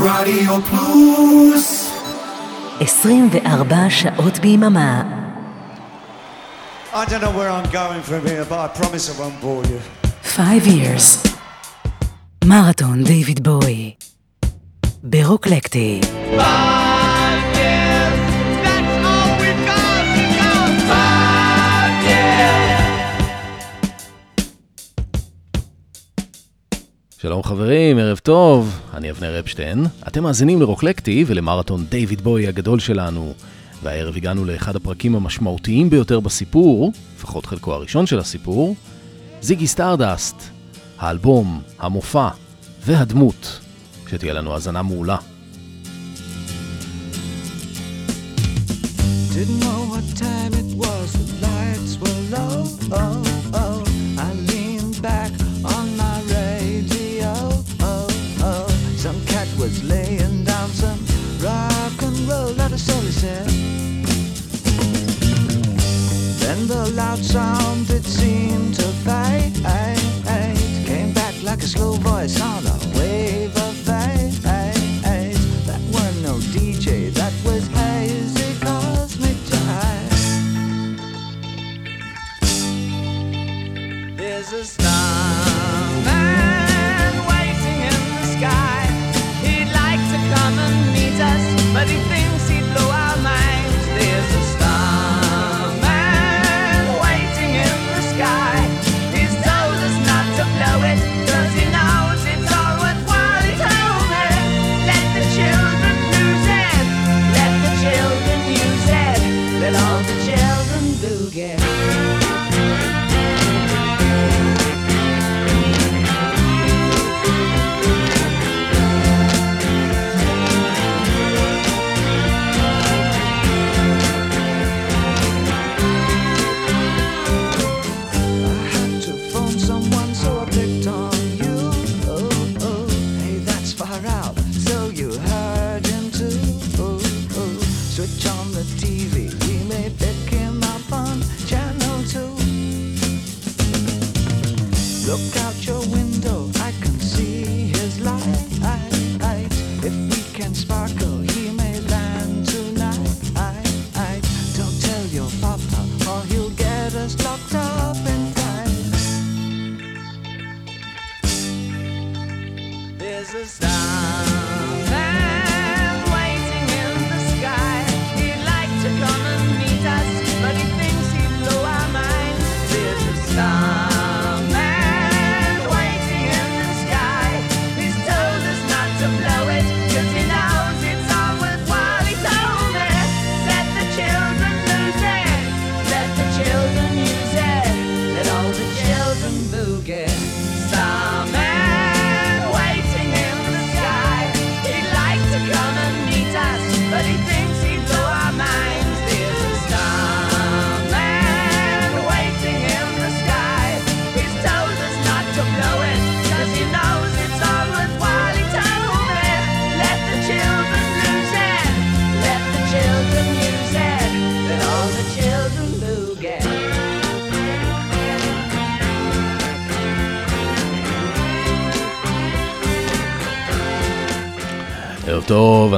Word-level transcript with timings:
רדיו 0.00 0.62
פלוס 0.62 1.90
24 2.80 3.90
שעות 3.90 4.38
ביממה. 4.38 5.02
I 6.92 7.04
don't 7.04 7.22
know 7.22 7.30
where 7.30 7.50
I'm 7.50 7.70
going 7.72 8.02
from 8.02 8.26
here, 8.26 8.44
but 8.44 8.58
I 8.58 8.68
promise 8.80 9.04
I 9.10 9.14
won't 9.20 9.40
bore 9.40 9.64
you. 9.72 9.80
5 10.22 10.66
years. 10.66 11.28
מרתון 12.44 13.04
דיוויד 13.04 13.42
בואי. 13.42 13.94
ברוקלקטי. 15.02 16.00
שלום 27.27 27.43
חברים, 27.43 27.97
ערב 27.97 28.17
טוב, 28.17 28.79
אני 28.93 29.11
אבנר 29.11 29.39
אפשטיין. 29.39 29.85
אתם 30.07 30.23
מאזינים 30.23 30.61
לרוקלקטי 30.61 31.23
ולמרתון 31.27 31.85
דיוויד 31.89 32.21
בוי 32.21 32.47
הגדול 32.47 32.79
שלנו. 32.79 33.33
והערב 33.83 34.15
הגענו 34.15 34.45
לאחד 34.45 34.75
הפרקים 34.75 35.15
המשמעותיים 35.15 35.89
ביותר 35.89 36.19
בסיפור, 36.19 36.91
לפחות 37.17 37.45
חלקו 37.45 37.73
הראשון 37.73 38.05
של 38.05 38.19
הסיפור, 38.19 38.75
זיגי 39.41 39.67
סטארדסט, 39.67 40.35
האלבום, 40.99 41.61
המופע 41.79 42.29
והדמות. 42.85 43.59
שתהיה 44.09 44.33
לנו 44.33 44.53
האזנה 44.53 44.81
מעולה. 44.81 45.17
Didn't 49.33 49.59
know 49.63 49.79
what 49.93 50.05
time 50.19 50.53
it 50.61 50.71
was, 50.83 51.09
the 51.13 51.27
lights 51.45 51.93
were 52.01 52.21
low. 52.31 52.63
Oh. 52.91 53.26
Loud 66.91 67.19
sound 67.19 67.89
it 67.89 68.03
seemed 68.03 68.75
to 68.75 68.87
fade. 69.03 69.53
Came 70.85 71.13
back 71.13 71.33
like 71.43 71.59
a 71.59 71.67
slow 71.67 71.93
voice 71.93 72.39
on 72.41 72.66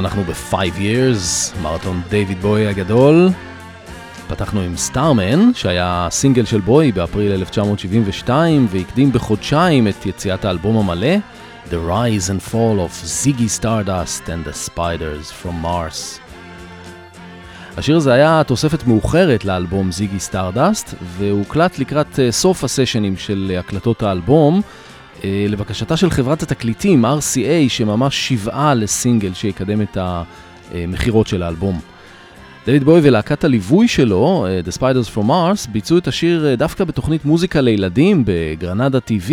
אנחנו 0.00 0.24
ב-5 0.24 0.54
years, 0.54 1.56
מרתון 1.62 2.00
דיוויד 2.08 2.40
בוי 2.40 2.66
הגדול. 2.66 3.28
פתחנו 4.28 4.60
עם 4.60 4.76
Starman, 4.76 5.54
שהיה 5.54 6.08
סינגל 6.10 6.44
של 6.44 6.60
בוי 6.60 6.92
באפריל 6.92 7.32
1972, 7.32 8.66
והקדים 8.70 9.12
בחודשיים 9.12 9.88
את 9.88 10.06
יציאת 10.06 10.44
האלבום 10.44 10.76
המלא, 10.76 11.16
The 11.70 11.72
Rise 11.88 12.30
and 12.30 12.52
Fall 12.52 12.78
of 12.78 13.04
Ziggy 13.04 13.60
Stardust 13.60 14.26
and 14.26 14.48
the 14.48 14.70
Spiders 14.70 15.44
from 15.44 15.64
Mars. 15.64 16.20
השיר 17.76 17.96
הזה 17.96 18.12
היה 18.12 18.42
תוספת 18.46 18.86
מאוחרת 18.86 19.44
לאלבום 19.44 19.92
זיגי 19.92 20.20
סטארדסט, 20.20 20.94
והוקלט 21.02 21.78
לקראת 21.78 22.18
אה, 22.18 22.32
סוף 22.32 22.64
הסשנים 22.64 23.16
של 23.16 23.56
הקלטות 23.58 24.02
האלבום, 24.02 24.56
אה, 24.56 24.89
לבקשתה 25.24 25.96
של 25.96 26.10
חברת 26.10 26.42
התקליטים 26.42 27.04
RCA, 27.04 27.68
שממש 27.68 28.28
שיועה 28.28 28.74
לסינגל 28.74 29.34
שיקדם 29.34 29.82
את 29.82 29.98
המכירות 30.00 31.26
של 31.26 31.42
האלבום. 31.42 31.80
דויד 32.66 32.84
בוי 32.84 33.00
ולהקת 33.02 33.44
הליווי 33.44 33.88
שלו, 33.88 34.46
אה, 34.48 34.60
The 34.64 34.76
Spiders 34.76 35.16
from 35.16 35.28
Mars, 35.28 35.70
ביצעו 35.72 35.98
את 35.98 36.08
השיר 36.08 36.46
אה, 36.46 36.56
דווקא 36.56 36.84
בתוכנית 36.84 37.24
מוזיקה 37.24 37.60
לילדים 37.60 38.22
בגרנדה 38.26 38.98
TV, 38.98 39.32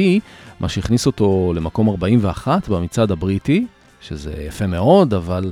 מה 0.60 0.70
שהכניס 0.70 1.06
אותו 1.06 1.54
למקום 1.56 1.90
41 1.90 2.70
במצעד 2.70 3.12
הבריטי, 3.12 3.66
שזה 4.02 4.34
יפה 4.48 4.68
מאוד, 4.68 5.14
אבל 5.14 5.52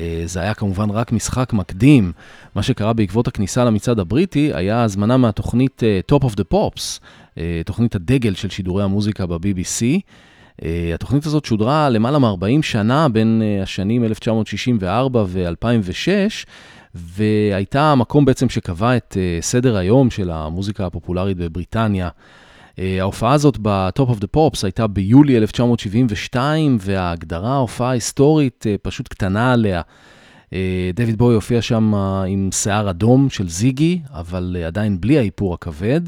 אה, 0.00 0.22
זה 0.24 0.40
היה 0.40 0.54
כמובן 0.54 0.90
רק 0.90 1.12
משחק 1.12 1.52
מקדים. 1.52 2.12
מה 2.54 2.62
שקרה 2.62 2.92
בעקבות 2.92 3.28
הכניסה 3.28 3.64
למצעד 3.64 3.98
הבריטי 3.98 4.50
היה 4.54 4.82
הזמנה 4.82 5.16
מהתוכנית 5.16 5.82
אה, 5.82 6.00
Top 6.12 6.24
of 6.24 6.32
the 6.32 6.54
Pops, 6.54 7.00
אה, 7.00 7.23
תוכנית 7.64 7.94
הדגל 7.94 8.34
של 8.34 8.50
שידורי 8.50 8.84
המוזיקה 8.84 9.26
ב-BBC. 9.26 10.00
אה, 10.62 10.90
התוכנית 10.94 11.26
הזאת 11.26 11.44
שודרה 11.44 11.90
למעלה 11.90 12.18
מ-40 12.18 12.62
שנה 12.62 13.08
בין 13.08 13.42
אה, 13.44 13.62
השנים 13.62 14.04
1964 14.04 15.24
ו-2006, 15.26 16.46
והייתה 16.94 17.92
המקום 17.92 18.24
בעצם 18.24 18.48
שקבע 18.48 18.96
את 18.96 19.16
אה, 19.20 19.38
סדר 19.40 19.76
היום 19.76 20.10
של 20.10 20.30
המוזיקה 20.30 20.86
הפופולרית 20.86 21.36
בבריטניה. 21.36 22.08
אה, 22.78 22.96
ההופעה 23.00 23.32
הזאת 23.32 23.58
ב-Top 23.62 24.08
of 24.08 24.20
the 24.20 24.36
Pops 24.36 24.60
הייתה 24.62 24.86
ביולי 24.86 25.36
1972, 25.36 26.76
וההגדרה, 26.80 27.52
ההופעה 27.54 27.88
ההיסטורית, 27.88 28.66
אה, 28.68 28.74
פשוט 28.82 29.08
קטנה 29.08 29.52
עליה. 29.52 29.82
אה, 30.52 30.90
דויד 30.94 31.18
בוי 31.18 31.34
הופיע 31.34 31.62
שם 31.62 31.94
אה, 31.94 32.22
עם 32.22 32.48
שיער 32.52 32.90
אדום 32.90 33.30
של 33.30 33.48
זיגי, 33.48 34.00
אבל 34.10 34.56
אה, 34.60 34.66
עדיין 34.66 35.00
בלי 35.00 35.18
האיפור 35.18 35.54
הכבד. 35.54 36.00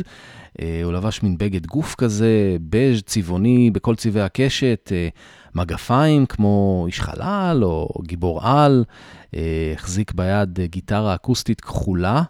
אה, 0.60 0.80
הוא 0.84 0.92
לבש 0.92 1.22
מין 1.22 1.38
בגד 1.38 1.66
גוף 1.66 1.94
כזה, 1.94 2.56
בז' 2.70 3.02
צבעוני 3.02 3.70
בכל 3.70 3.94
צבעי 3.94 4.22
הקשת, 4.22 4.92
אה, 4.92 5.08
מגפיים 5.54 6.26
כמו 6.26 6.84
איש 6.86 7.00
חלל 7.00 7.60
או 7.62 8.02
גיבור 8.06 8.46
על, 8.46 8.84
אה, 9.36 9.72
החזיק 9.74 10.12
ביד 10.12 10.60
גיטרה 10.60 11.14
אקוסטית 11.14 11.60
כחולה. 11.60 12.22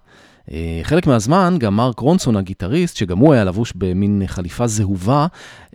חלק 0.82 1.06
מהזמן 1.06 1.56
גם 1.58 1.76
מרק 1.76 1.98
רונסון 1.98 2.36
הגיטריסט, 2.36 2.96
שגם 2.96 3.18
הוא 3.18 3.34
היה 3.34 3.44
לבוש 3.44 3.72
במין 3.76 4.22
חליפה 4.26 4.66
זהובה, 4.66 5.26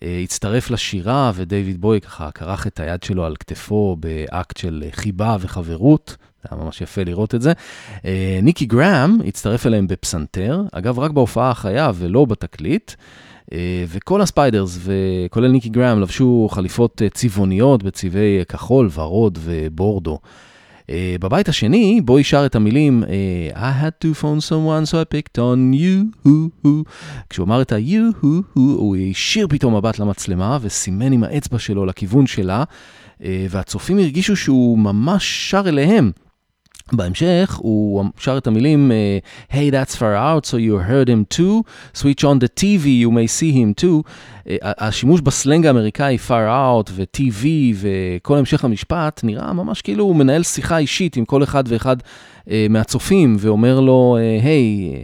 הצטרף 0.02 0.72
לשירה 0.72 1.32
ודייוויד 1.36 1.82
בוי 1.82 2.02
ככה 2.02 2.32
כרך 2.32 2.68
את 2.68 2.80
היד 2.80 3.04
שלו 3.04 3.26
על 3.26 3.36
כתפו 3.36 3.98
באקט 4.00 4.58
של 4.58 4.84
חיבה 4.92 5.38
וחברות. 5.40 6.18
זה 6.44 6.50
היה 6.52 6.64
ממש 6.64 6.82
יפה 6.82 7.04
לראות 7.04 7.36
את 7.36 7.42
זה. 7.42 7.54
אה, 8.06 8.40
ניקי 8.44 8.66
גראם 8.66 9.18
הצטרף 9.28 9.66
אליהם 9.66 9.88
בפסנתר, 9.88 10.62
אגב 10.72 11.00
רק 11.00 11.12
בהופעה 11.12 11.50
החיה 11.50 11.92
ולא 11.96 12.26
בתקליט. 12.26 12.92
אה, 13.54 13.86
וכל 13.88 14.22
הספיידרס, 14.22 14.80
וכולל 14.84 15.52
ניקי 15.52 15.70
גראם, 15.70 16.00
לבשו 16.02 16.48
חליפות 16.52 17.02
אה, 17.02 17.10
צבעוניות 17.10 17.84
בצבעי 17.84 18.46
כחול, 18.50 18.90
ורוד 18.94 19.40
ובורדו. 19.42 20.20
בבית 21.20 21.50
השני, 21.50 22.02
בו 22.06 22.24
שר 22.24 22.46
את 22.46 22.56
המילים 22.56 23.04
I 23.54 23.84
had 23.84 24.06
to 24.06 24.22
phone 24.22 24.50
someone 24.50 24.86
so 24.86 24.94
I 24.94 25.06
picked 25.06 25.38
on 25.38 25.74
you, 25.74 26.28
who, 26.28 26.66
who. 26.66 26.70
כשהוא 27.30 27.46
אמר 27.46 27.62
את 27.62 27.72
ה-you, 27.72 28.24
who, 28.24 28.26
who, 28.26 28.60
הוא 28.60 28.96
השאיר 29.12 29.48
פתאום 29.50 29.76
מבט 29.76 30.00
למצלמה 30.00 30.58
וסימן 30.62 31.12
עם 31.12 31.24
האצבע 31.24 31.60
שלו 31.60 31.86
לכיוון 31.86 32.28
שלה, 32.28 32.64
והצופים 33.20 33.98
הרגישו 33.98 34.36
שהוא 34.36 34.80
ממש 34.80 35.50
שר 35.52 35.64
אליהם. 35.68 36.12
בהמשך 36.94 37.56
הוא 37.58 38.06
שר 38.18 38.38
את 38.38 38.48
המילים 38.48 38.92
אה, 38.92 39.18
Hey 39.52 39.74
that's 39.74 39.96
far 39.96 40.16
out 40.16 40.46
so 40.46 40.54
you 40.54 40.90
heard 40.90 41.10
him 41.10 41.38
too, 41.38 41.64
switch 41.98 42.24
on 42.24 42.40
the 42.44 42.60
TV 42.60 42.86
you 42.86 43.12
may 43.12 43.28
see 43.40 43.52
him 43.52 43.84
too. 43.84 44.10
אה, 44.50 44.56
השימוש 44.62 45.22
בסלנג 45.22 45.66
האמריקאי 45.66 46.18
far 46.28 46.48
out 46.50 46.92
ו-TV 46.92 47.46
וכל 47.76 48.38
המשך 48.38 48.66
המשפט 48.66 49.22
נראה 49.24 49.54
ממש 49.54 49.82
כאילו 49.82 50.04
הוא 50.04 50.16
מנהל 50.16 50.44
שיחה 50.44 50.78
אישית 50.78 51.18
עם 51.18 51.26
כל 51.26 51.44
אחד 51.44 51.64
ואחד 51.68 51.96
אה, 52.50 52.68
מהצופים 52.70 53.36
ואומר 53.40 53.80
לו, 53.80 54.18
היי, 54.44 54.96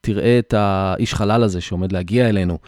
תראה 0.00 0.38
את 0.38 0.54
האיש 0.56 1.14
חלל 1.14 1.42
הזה 1.42 1.60
שעומד 1.60 1.92
להגיע 1.92 2.28
אלינו. 2.28 2.58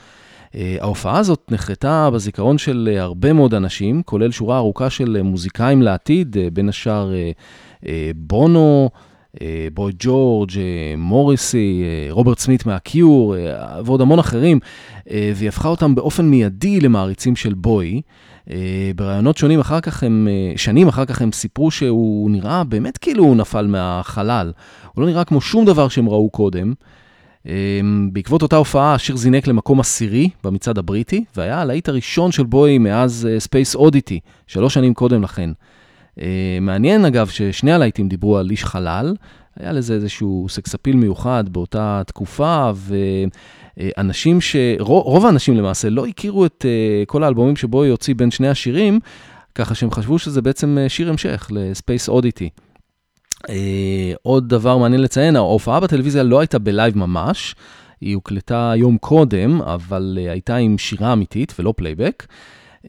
ההופעה 0.81 1.19
הזאת 1.19 1.52
נחרטה 1.52 2.11
בזיכרון 2.11 2.58
של 2.58 2.96
הרבה 2.99 3.32
מאוד 3.32 3.55
אנשים, 3.55 4.02
כולל 4.02 4.31
שורה 4.31 4.56
ארוכה 4.56 4.90
של 4.90 5.22
מוזיקאים 5.22 5.82
לעתיד, 5.82 6.37
בין 6.52 6.69
השאר 6.69 7.12
בונו, 8.17 8.91
uh, 9.37 9.38
בוי 9.75 9.93
ג'ורג', 9.99 10.50
uh, 10.50 10.55
מוריסי, 10.97 11.82
רוברט 12.11 12.38
סמית 12.38 12.67
מהקיור 12.67 13.35
ועוד 13.85 14.00
המון 14.00 14.19
אחרים, 14.19 14.59
והיא 15.06 15.49
הפכה 15.49 15.69
אותם 15.69 15.94
באופן 15.94 16.25
מיידי 16.25 16.81
למעריצים 16.81 17.37
של 17.37 17.55
בוי. 17.55 18.00
בראיונות 18.97 19.37
שונים 19.37 19.61
אחר 19.61 19.81
כך 19.81 20.03
הם, 20.03 20.29
שנים 20.56 20.88
אחר 20.88 21.05
כך 21.05 21.23
הם 21.23 21.32
סיפרו 21.32 21.71
שהוא 21.71 22.31
נראה 22.31 22.65
באמת 22.65 22.99
כאילו 22.99 23.25
הוא 23.25 23.37
נפל 23.37 23.67
מהחלל. 23.67 24.53
הוא 24.94 25.03
לא 25.03 25.11
נראה 25.11 25.25
כמו 25.25 25.41
שום 25.41 25.65
דבר 25.65 25.88
שהם 25.88 26.09
ראו 26.09 26.31
קודם. 26.31 26.73
בעקבות 28.12 28.43
אותה 28.43 28.56
הופעה, 28.56 28.94
השיר 28.94 29.17
זינק 29.17 29.47
למקום 29.47 29.81
עשירי 29.81 30.29
במצעד 30.44 30.79
הבריטי, 30.79 31.25
והיה 31.37 31.61
הלהיט 31.61 31.88
הראשון 31.88 32.32
של 32.32 32.44
בוי 32.44 32.79
מאז 32.79 33.29
Space 33.38 33.75
Oddity, 33.75 34.20
שלוש 34.47 34.75
שנים 34.75 34.94
קודם 34.94 35.23
לכן. 35.23 35.50
Uh, 36.20 36.22
מעניין 36.61 37.05
אגב 37.05 37.28
ששני 37.28 37.72
הלהיטים 37.72 38.08
דיברו 38.08 38.38
על 38.38 38.50
איש 38.50 38.64
חלל, 38.64 39.14
היה 39.56 39.72
לזה 39.72 39.94
איזשהו 39.94 40.46
סקסאפיל 40.49 40.96
מיוחד 40.96 41.44
באותה 41.49 42.02
תקופה, 42.06 42.70
ואנשים 43.76 44.40
ש... 44.40 44.56
רוב 44.78 45.26
האנשים 45.26 45.56
למעשה 45.56 45.90
לא 45.90 46.06
הכירו 46.06 46.46
את 46.46 46.64
uh, 46.64 47.06
כל 47.06 47.25
האלבומים 47.25 47.56
שבוי 47.56 47.88
הוציא 47.88 48.14
בין 48.14 48.31
שני 48.31 48.49
השירים, 48.49 49.00
ככה 49.55 49.75
שהם 49.75 49.90
חשבו 49.90 50.19
שזה 50.19 50.43
בעצם 50.43 50.78
שיר 50.88 51.08
המשך 51.08 51.50
Oddity. 52.08 52.49
Uh, 53.46 53.50
עוד 54.22 54.49
דבר 54.49 54.76
מעניין 54.76 55.02
לציין, 55.02 55.37
ההופעה 55.37 55.81
בטלוויזיה 55.81 56.22
לא 56.22 56.40
הייתה 56.40 56.58
בלייב 56.58 56.99
ממש, 56.99 57.55
היא 58.00 58.14
הוקלטה 58.14 58.72
יום 58.76 58.99
קודם, 58.99 59.62
אבל 59.62 60.19
הייתה 60.31 60.56
עם 60.56 60.78
שירה 60.78 61.12
אמיתית 61.12 61.55
ולא 61.58 61.75
פלייבק. 61.76 62.26
Uh, 62.85 62.88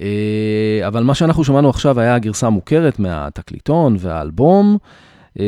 אבל 0.87 1.03
מה 1.03 1.15
שאנחנו 1.15 1.43
שמענו 1.43 1.69
עכשיו 1.69 1.99
היה 1.99 2.15
הגרסה 2.15 2.47
המוכרת 2.47 2.99
מהתקליטון 2.99 3.95
והאלבום. 3.99 4.77
Uh, 5.37 5.41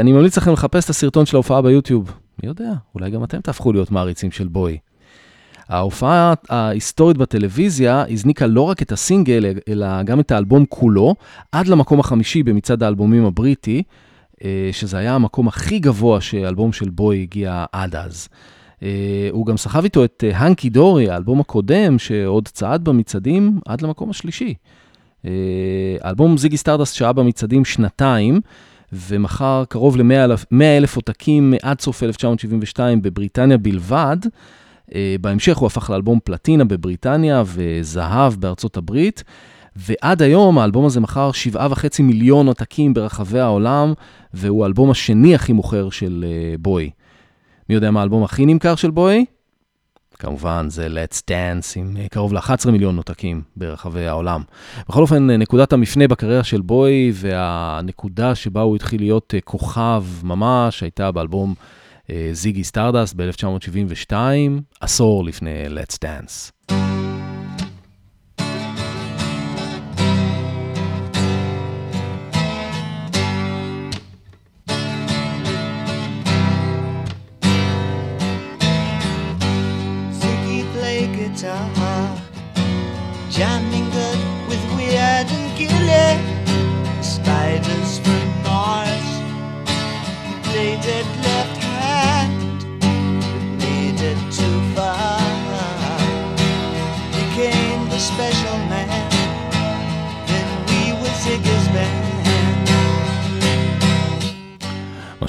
אני 0.00 0.12
ממליץ 0.12 0.38
לכם 0.38 0.52
לחפש 0.52 0.84
את 0.84 0.90
הסרטון 0.90 1.26
של 1.26 1.36
ההופעה 1.36 1.62
ביוטיוב. 1.62 2.12
מי 2.42 2.48
יודע, 2.48 2.72
אולי 2.94 3.10
גם 3.10 3.24
אתם 3.24 3.40
תהפכו 3.40 3.72
להיות 3.72 3.90
מעריצים 3.90 4.30
של 4.30 4.48
בוי. 4.48 4.78
ההופעה 5.68 6.34
ההיסטורית 6.48 7.16
בטלוויזיה 7.16 8.04
הזניקה 8.10 8.46
לא 8.46 8.60
רק 8.60 8.82
את 8.82 8.92
הסינגל, 8.92 9.44
אלא 9.68 10.02
גם 10.02 10.20
את 10.20 10.30
האלבום 10.30 10.64
כולו, 10.68 11.14
עד 11.52 11.66
למקום 11.66 12.00
החמישי 12.00 12.42
במצעד 12.42 12.82
האלבומים 12.82 13.24
הבריטי. 13.24 13.82
שזה 14.72 14.98
היה 14.98 15.14
המקום 15.14 15.48
הכי 15.48 15.78
גבוה 15.78 16.20
שאלבום 16.20 16.72
של 16.72 16.90
בוי 16.90 17.22
הגיע 17.22 17.64
עד 17.72 17.96
אז. 17.96 18.28
הוא 19.30 19.46
גם 19.46 19.56
סחב 19.56 19.84
איתו 19.84 20.04
את 20.04 20.24
Hunky 20.34 20.70
Dory, 20.70 21.10
האלבום 21.10 21.40
הקודם, 21.40 21.98
שעוד 21.98 22.48
צעד 22.48 22.84
במצעדים 22.84 23.60
עד 23.66 23.82
למקום 23.82 24.10
השלישי. 24.10 24.54
האלבום 26.00 26.38
זיגי 26.38 26.56
סטרדסט 26.56 26.94
שהיה 26.94 27.12
במצעדים 27.12 27.64
שנתיים, 27.64 28.40
ומכר 28.92 29.64
קרוב 29.68 29.96
ל-100 29.96 30.62
אלף 30.62 30.96
עותקים 30.96 31.54
עד 31.62 31.80
סוף 31.80 32.02
1972 32.02 33.02
בבריטניה 33.02 33.58
בלבד. 33.58 34.16
בהמשך 35.20 35.56
הוא 35.56 35.66
הפך 35.66 35.90
לאלבום 35.90 36.18
פלטינה 36.24 36.64
בבריטניה 36.64 37.42
וזהב 37.46 38.34
בארצות 38.34 38.76
הברית. 38.76 39.24
ועד 39.76 40.22
היום 40.22 40.58
האלבום 40.58 40.86
הזה 40.86 41.00
מכר 41.00 41.30
7.5 41.52 42.02
מיליון 42.02 42.46
עותקים 42.46 42.94
ברחבי 42.94 43.40
העולם, 43.40 43.92
והוא 44.34 44.62
האלבום 44.62 44.90
השני 44.90 45.34
הכי 45.34 45.52
מוכר 45.52 45.90
של 45.90 46.24
uh, 46.24 46.58
בוי. 46.58 46.90
מי 47.68 47.74
יודע 47.74 47.90
מה 47.90 48.00
האלבום 48.00 48.24
הכי 48.24 48.46
נמכר 48.46 48.74
של 48.74 48.90
בוי? 48.90 49.24
כמובן, 50.18 50.66
זה 50.70 50.86
Let's 50.86 51.18
Dance 51.30 51.72
עם 51.76 51.96
uh, 51.96 52.08
קרוב 52.08 52.32
ל-11 52.32 52.70
מיליון 52.70 52.96
עותקים 52.96 53.42
ברחבי 53.56 54.06
העולם. 54.06 54.42
בכל 54.88 55.02
אופן, 55.02 55.30
uh, 55.30 55.32
נקודת 55.32 55.72
המפנה 55.72 56.08
בקריירה 56.08 56.44
של 56.44 56.60
בוי, 56.60 57.12
והנקודה 57.14 58.34
שבה 58.34 58.60
הוא 58.60 58.76
התחיל 58.76 59.00
להיות 59.00 59.34
uh, 59.36 59.40
כוכב 59.44 60.04
ממש, 60.22 60.82
הייתה 60.82 61.12
באלבום 61.12 61.54
זיגי 62.32 62.64
סטרדסט 62.64 63.14
ב-1972, 63.16 64.12
עשור 64.80 65.24
לפני 65.24 65.66
Let's 65.66 65.96
Dance. 66.04 66.72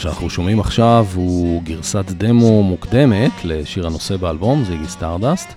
שאנחנו 0.04 0.30
שומעים 0.30 0.60
עכשיו 0.60 1.08
הוא 1.16 1.64
גרסת 1.64 2.06
דמו 2.06 2.64
מוקדמת 2.64 3.32
לשיר 3.44 3.88
הנושא 3.88 4.18
באלבום, 4.18 4.64
זיגי 4.64 4.88
סטרדסט. 4.88 5.54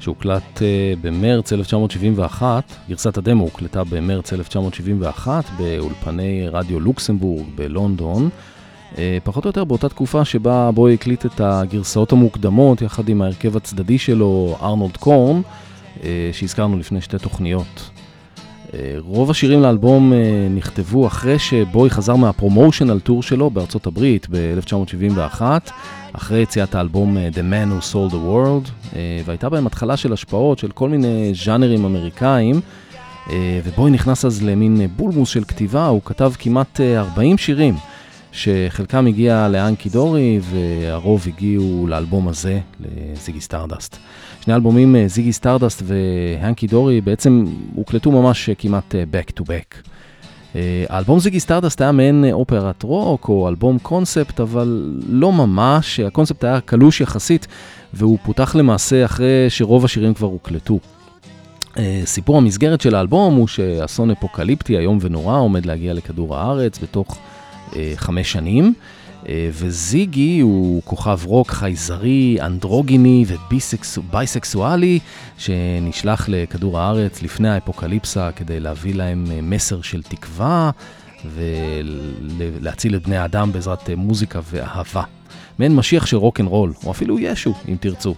שהוקלט 0.00 0.56
uh, 0.56 0.60
במרץ 1.00 1.52
1971, 1.52 2.72
גרסת 2.88 3.18
הדמו 3.18 3.44
הוקלטה 3.44 3.84
במרץ 3.84 4.32
1971 4.32 5.44
באולפני 5.58 6.48
רדיו 6.48 6.80
לוקסמבורג 6.80 7.46
בלונדון, 7.54 8.28
uh, 8.92 8.96
פחות 9.24 9.44
או 9.44 9.48
יותר 9.48 9.64
באותה 9.64 9.88
תקופה 9.88 10.24
שבה 10.24 10.70
בוי 10.74 10.94
הקליט 10.94 11.26
את 11.26 11.40
הגרסאות 11.40 12.12
המוקדמות 12.12 12.82
יחד 12.82 13.08
עם 13.08 13.22
ההרכב 13.22 13.56
הצדדי 13.56 13.98
שלו, 13.98 14.56
ארנולד 14.62 14.96
קורנס, 14.96 15.40
uh, 15.40 16.02
שהזכרנו 16.32 16.78
לפני 16.78 17.00
שתי 17.00 17.18
תוכניות. 17.18 17.90
אה, 18.74 18.96
רוב 18.98 19.30
השירים 19.30 19.62
לאלבום 19.62 20.12
אה, 20.12 20.18
נכתבו 20.50 21.06
אחרי 21.06 21.38
שבוי 21.38 21.90
חזר 21.90 22.16
מה 22.16 22.29
promotional 22.29 23.00
tour 23.00 23.22
שלו 23.22 23.50
בארצות 23.50 23.86
הברית 23.86 24.26
ב-1971, 24.30 25.42
אחרי 26.12 26.42
יציאת 26.42 26.74
האלבום 26.74 27.16
אה, 27.16 27.28
The 27.32 27.36
Man 27.36 27.82
Who 27.82 27.92
Sold 27.92 28.12
the 28.12 28.14
World, 28.14 28.96
והייתה 29.24 29.48
בהם 29.48 29.66
התחלה 29.66 29.96
של 29.96 30.12
השפעות 30.12 30.58
של 30.58 30.70
כל 30.70 30.88
מיני 30.88 31.32
ז'אנרים 31.44 31.84
אמריקאים, 31.84 32.60
ובוי 33.64 33.90
נכנס 33.90 34.24
אז 34.24 34.42
למין 34.42 34.88
בולמוס 34.96 35.28
של 35.28 35.44
כתיבה, 35.44 35.86
הוא 35.86 36.00
כתב 36.04 36.32
כמעט 36.38 36.80
40 36.80 37.38
שירים. 37.38 37.74
שחלקם 38.32 39.06
הגיע 39.06 39.48
ל 39.48 39.55
Hunky 39.55 39.88
Dory 39.88 40.40
והרוב 40.42 41.24
הגיעו 41.26 41.86
לאלבום 41.88 42.28
הזה, 42.28 42.60
לזיגי 42.80 43.40
סטרדסט. 43.40 43.98
שני 44.46 44.54
אלבומים, 44.54 44.96
אה, 44.96 45.08
זיגי 45.08 45.32
סטרדסט 45.32 45.82
ו 45.84 45.98
Hunky 45.98 46.66
Dory, 46.66 47.00
בעצם 47.00 47.44
הוקלטו 47.74 48.10
ממש 48.10 48.48
אה, 48.48 48.54
כמעט 48.54 48.94
אה, 48.94 49.04
back 49.12 49.40
to 49.40 49.42
back. 49.42 49.88
האלבום 50.88 51.18
זיגי 51.20 51.40
סטרדסט 51.40 51.80
היה 51.80 51.92
מעין 51.92 52.24
אופרת 52.32 52.82
רוק 52.82 53.28
או 53.28 53.48
אלבום 53.48 53.78
קונספט, 53.78 54.40
אבל 54.40 54.92
לא 55.08 55.32
ממש, 55.32 56.00
הקונספט 56.00 56.44
היה 56.44 56.60
קלוש 56.60 57.00
יחסית, 57.00 57.46
והוא 57.94 58.18
פותח 58.22 58.54
למעשה 58.54 59.04
אחרי 59.04 59.46
שרוב 59.48 59.84
השירים 59.84 60.14
כבר 60.14 60.26
הוקלטו. 60.26 60.78
סיפור 62.04 62.36
המסגרת 62.36 62.80
של 62.80 62.94
האלבום 62.94 63.34
הוא 63.34 63.48
שאסון 63.48 64.10
אפוקליפטי 64.10 64.78
איום 64.78 64.98
ונורא 65.00 65.38
עומד 65.38 65.66
להגיע 65.66 65.94
לכדור 65.94 66.36
הארץ 66.36 66.78
בתוך 66.78 67.18
חמש 67.96 68.32
שנים. 68.32 68.74
אה, 69.28 69.48
וזיגי 69.52 70.40
הוא 70.40 70.82
כוכב 70.84 71.20
רוק 71.24 71.50
חייזרי, 71.50 72.36
אנדרוגיני 72.40 73.24
וביסקסואלי, 73.26 74.98
שנשלח 75.38 76.28
לכדור 76.28 76.78
הארץ 76.78 77.22
לפני 77.22 77.48
האפוקליפסה 77.48 78.32
כדי 78.32 78.60
להביא 78.60 78.94
להם 78.94 79.24
אה, 79.30 79.40
מסר 79.42 79.82
של 79.82 80.02
תקווה 80.02 80.70
ולהציל 81.24 82.96
את 82.96 83.06
בני 83.06 83.16
האדם 83.16 83.52
בעזרת 83.52 83.90
אה, 83.90 83.96
מוזיקה 83.96 84.40
ואהבה. 84.50 85.02
מעין 85.58 85.74
משיח 85.74 86.06
של 86.06 86.16
רוק 86.16 86.40
אנד 86.40 86.48
רול, 86.48 86.72
או 86.84 86.90
אפילו 86.90 87.18
ישו, 87.18 87.54
אם 87.68 87.76
תרצו. 87.80 88.14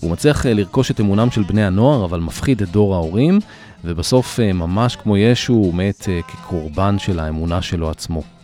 הוא 0.00 0.10
מצליח 0.10 0.46
לרכוש 0.46 0.90
את 0.90 1.00
אמונם 1.00 1.30
של 1.30 1.42
בני 1.42 1.64
הנוער, 1.64 2.04
אבל 2.04 2.20
מפחיד 2.20 2.62
את 2.62 2.68
דור 2.68 2.94
ההורים, 2.94 3.38
ובסוף, 3.84 4.40
ממש 4.40 4.96
כמו 4.96 5.16
ישו, 5.16 5.52
הוא 5.52 5.74
מת 5.74 6.08
כקורבן 6.28 6.98
של 6.98 7.18
האמונה 7.18 7.62
שלו 7.62 7.90
עצמו. 7.90 8.39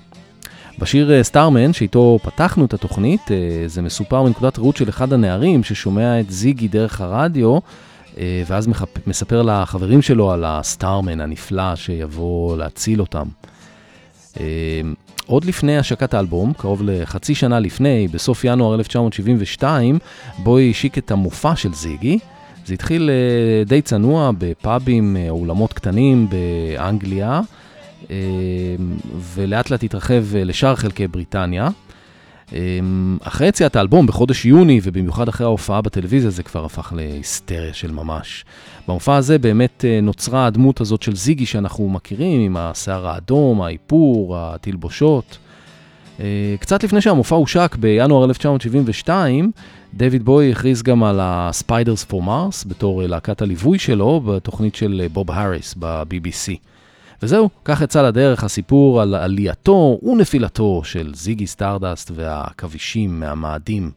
בשיר 0.78 1.22
Starman, 1.22 1.72
שאיתו 1.72 2.18
פתחנו 2.22 2.64
את 2.64 2.74
התוכנית, 2.74 3.20
אה, 3.30 3.36
זה 3.66 3.82
מסופר 3.82 4.22
מנקודת 4.22 4.58
ראות 4.58 4.76
של 4.76 4.88
אחד 4.88 5.12
הנערים 5.12 5.64
ששומע 5.64 6.20
את 6.20 6.30
זיגי 6.30 6.68
דרך 6.68 7.00
הרדיו, 7.00 7.58
אה, 8.18 8.42
ואז 8.46 8.68
מספר 9.06 9.42
לחברים 9.42 10.02
שלו 10.02 10.32
על 10.32 10.44
הסטארמן 10.46 11.20
הנפלא 11.20 11.76
שיבוא 11.76 12.56
להציל 12.56 13.00
אותם. 13.00 13.26
אה, 14.40 14.44
עוד 15.26 15.44
לפני 15.44 15.78
השקת 15.78 16.14
האלבום, 16.14 16.52
קרוב 16.52 16.82
לחצי 16.84 17.34
שנה 17.34 17.60
לפני, 17.60 18.08
בסוף 18.08 18.44
ינואר 18.44 18.74
1972, 18.74 19.98
בו 20.38 20.58
השיק 20.58 20.98
את 20.98 21.10
המופע 21.10 21.56
של 21.56 21.74
זיגי. 21.74 22.18
זה 22.66 22.74
התחיל 22.74 23.10
די 23.66 23.82
צנוע 23.82 24.30
בפאבים 24.38 25.16
או 25.28 25.38
אולמות 25.38 25.72
קטנים 25.72 26.28
באנגליה. 26.28 27.40
אמ, 28.10 28.16
ולאט 29.34 29.70
לאט 29.70 29.82
התרחב 29.82 30.24
אה, 30.34 30.44
לשאר 30.44 30.76
חלקי 30.76 31.08
בריטניה. 31.08 31.68
אמ, 32.52 33.18
אחרי 33.22 33.48
יציאת 33.48 33.76
האלבום 33.76 34.06
בחודש 34.06 34.44
יוני, 34.44 34.80
ובמיוחד 34.82 35.28
אחרי 35.28 35.46
ההופעה 35.46 35.80
בטלוויזיה, 35.80 36.30
זה 36.30 36.42
כבר 36.42 36.64
הפך 36.64 36.92
להיסטריה 36.96 37.74
של 37.74 37.92
ממש. 37.92 38.44
במופע 38.88 39.16
הזה 39.16 39.38
באמת 39.38 39.84
אה, 39.88 40.00
נוצרה 40.00 40.46
הדמות 40.46 40.80
הזאת 40.80 41.02
של 41.02 41.16
זיגי 41.16 41.46
שאנחנו 41.46 41.88
מכירים, 41.88 42.40
עם 42.40 42.56
השיער 42.56 43.06
האדום, 43.06 43.62
האיפור, 43.62 44.36
התלבושות. 44.38 45.38
אה, 46.20 46.54
קצת 46.60 46.84
לפני 46.84 47.00
שהמופע 47.00 47.36
הושק 47.36 47.76
בינואר 47.80 48.24
1972, 48.24 49.50
דויד 49.94 50.24
בוי 50.24 50.52
הכריז 50.52 50.82
גם 50.82 51.04
על 51.04 51.20
ה-Spiders 51.20 52.12
for 52.12 52.26
Mars 52.26 52.68
בתור 52.68 53.02
להקת 53.02 53.42
הליווי 53.42 53.78
שלו 53.78 54.20
בתוכנית 54.20 54.74
של 54.74 55.06
בוב 55.12 55.30
האריס 55.30 55.74
ב-BBC. 55.78 56.75
וזהו, 57.22 57.48
כך 57.64 57.80
יצא 57.80 58.02
לדרך 58.02 58.44
הסיפור 58.44 59.02
על 59.02 59.14
עלייתו 59.14 59.98
ונפילתו 60.02 60.80
של 60.84 61.14
זיגי 61.14 61.46
סטרדסט 61.46 62.10
והעכבישים 62.14 63.20
מהמאדים. 63.20 63.90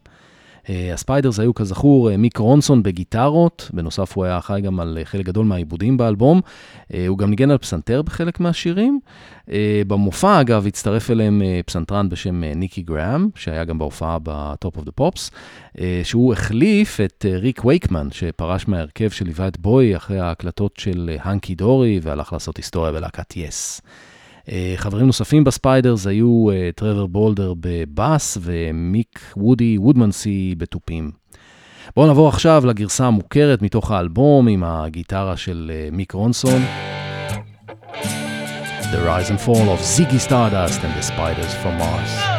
אה, 0.69 0.93
ה-Spiders 0.93 1.39
היו 1.39 1.53
כזכור 1.53 2.11
אה, 2.11 2.17
מיק 2.17 2.37
רונסון 2.37 2.83
בגיטרות, 2.83 3.69
בנוסף 3.73 4.17
הוא 4.17 4.25
היה 4.25 4.37
אחראי 4.37 4.61
גם 4.61 4.79
על 4.79 4.97
אה, 4.97 5.05
חלק 5.05 5.25
גדול 5.25 5.45
מהעיבודים 5.45 5.97
באלבום. 5.97 6.41
הוא 7.07 7.17
גם 7.17 7.29
ניגן 7.29 7.51
על 7.51 7.57
פסנתר 7.57 8.01
בחלק 8.01 8.39
מהשירים. 8.39 8.99
במופע, 9.87 10.41
אגב, 10.41 10.67
הצטרף 10.67 11.11
אליהם 11.11 11.41
פסנתרן 11.65 12.09
בשם 12.09 12.43
ניקי 12.43 12.81
גראם, 12.81 13.29
שהיה 13.35 13.63
גם 13.63 13.77
בהופעה 13.77 14.17
ב-Top 14.23 14.77
of 14.77 14.81
the 14.81 15.01
Pops, 15.01 15.31
שהוא 16.03 16.33
החליף 16.33 16.99
את 17.01 17.25
ריק 17.29 17.65
וייקמן, 17.65 18.07
שפרש 18.11 18.67
מההרכב 18.67 19.09
שליווה 19.09 19.47
את 19.47 19.59
בוי 19.59 19.95
אחרי 19.95 20.19
ההקלטות 20.19 20.77
של 20.77 21.15
Hunky 21.21 21.55
Dory, 21.55 21.99
והלך 22.03 22.33
לעשות 22.33 22.57
היסטוריה 22.57 22.91
בלהקת 22.91 23.37
יס. 23.37 23.81
Yes. 23.83 24.08
אה, 24.51 24.73
חברים 24.77 25.05
נוספים 25.05 25.43
ב-Spiders 25.43 26.07
היו 26.07 26.49
אה, 26.51 26.69
טרוור 26.75 27.07
בולדר 27.07 27.53
בבאס 27.59 28.37
ומיק 28.41 29.33
וודי 29.37 29.77
וודמנסי 29.77 30.55
בתופים. 30.57 31.11
בואו 31.95 32.07
נעבור 32.07 32.27
עכשיו 32.27 32.63
לגרסה 32.65 33.05
המוכרת 33.05 33.61
מתוך 33.61 33.91
האלבום 33.91 34.47
עם 34.47 34.63
הגיטרה 34.63 35.37
של 35.37 35.71
אה, 35.73 35.89
מיק 35.91 36.11
רונסון. 36.11 36.61
The 38.91 39.01
Rise 39.05 39.29
and 39.29 39.39
Fall 39.45 39.69
of 39.75 39.81
Ziggy 39.95 40.19
Stardust 40.27 40.79
and 40.85 40.93
the 40.97 41.03
Spiders 41.03 41.53
from 41.61 41.77
Mars. 41.77 42.38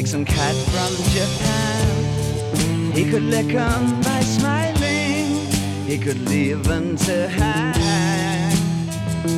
like 0.00 0.06
some 0.06 0.24
cat 0.24 0.54
from 0.72 0.92
Japan. 1.12 2.92
He 2.94 3.04
could 3.10 3.22
lick 3.24 3.52
'em 3.54 4.00
by 4.00 4.20
smiling, 4.22 5.26
he 5.86 5.98
could 5.98 6.26
leave 6.26 6.64
them 6.64 6.96
to 7.06 7.28
hang. 7.28 8.56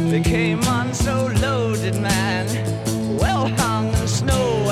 They 0.08 0.20
came 0.20 0.62
on 0.78 0.94
so 0.94 1.32
loaded, 1.40 1.96
man, 2.00 2.46
well 3.18 3.48
hung 3.58 3.88
in 3.88 4.06
snow 4.06 4.70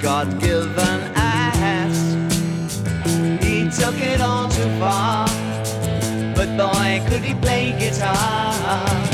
God 0.00 0.40
given 0.40 1.00
ass. 1.14 2.14
He 3.42 3.68
took 3.70 3.98
it 4.00 4.20
all 4.20 4.48
too 4.48 4.68
far, 4.78 5.26
but 6.34 6.48
boy, 6.56 7.02
could 7.08 7.22
he 7.22 7.34
play 7.34 7.74
guitar. 7.78 9.05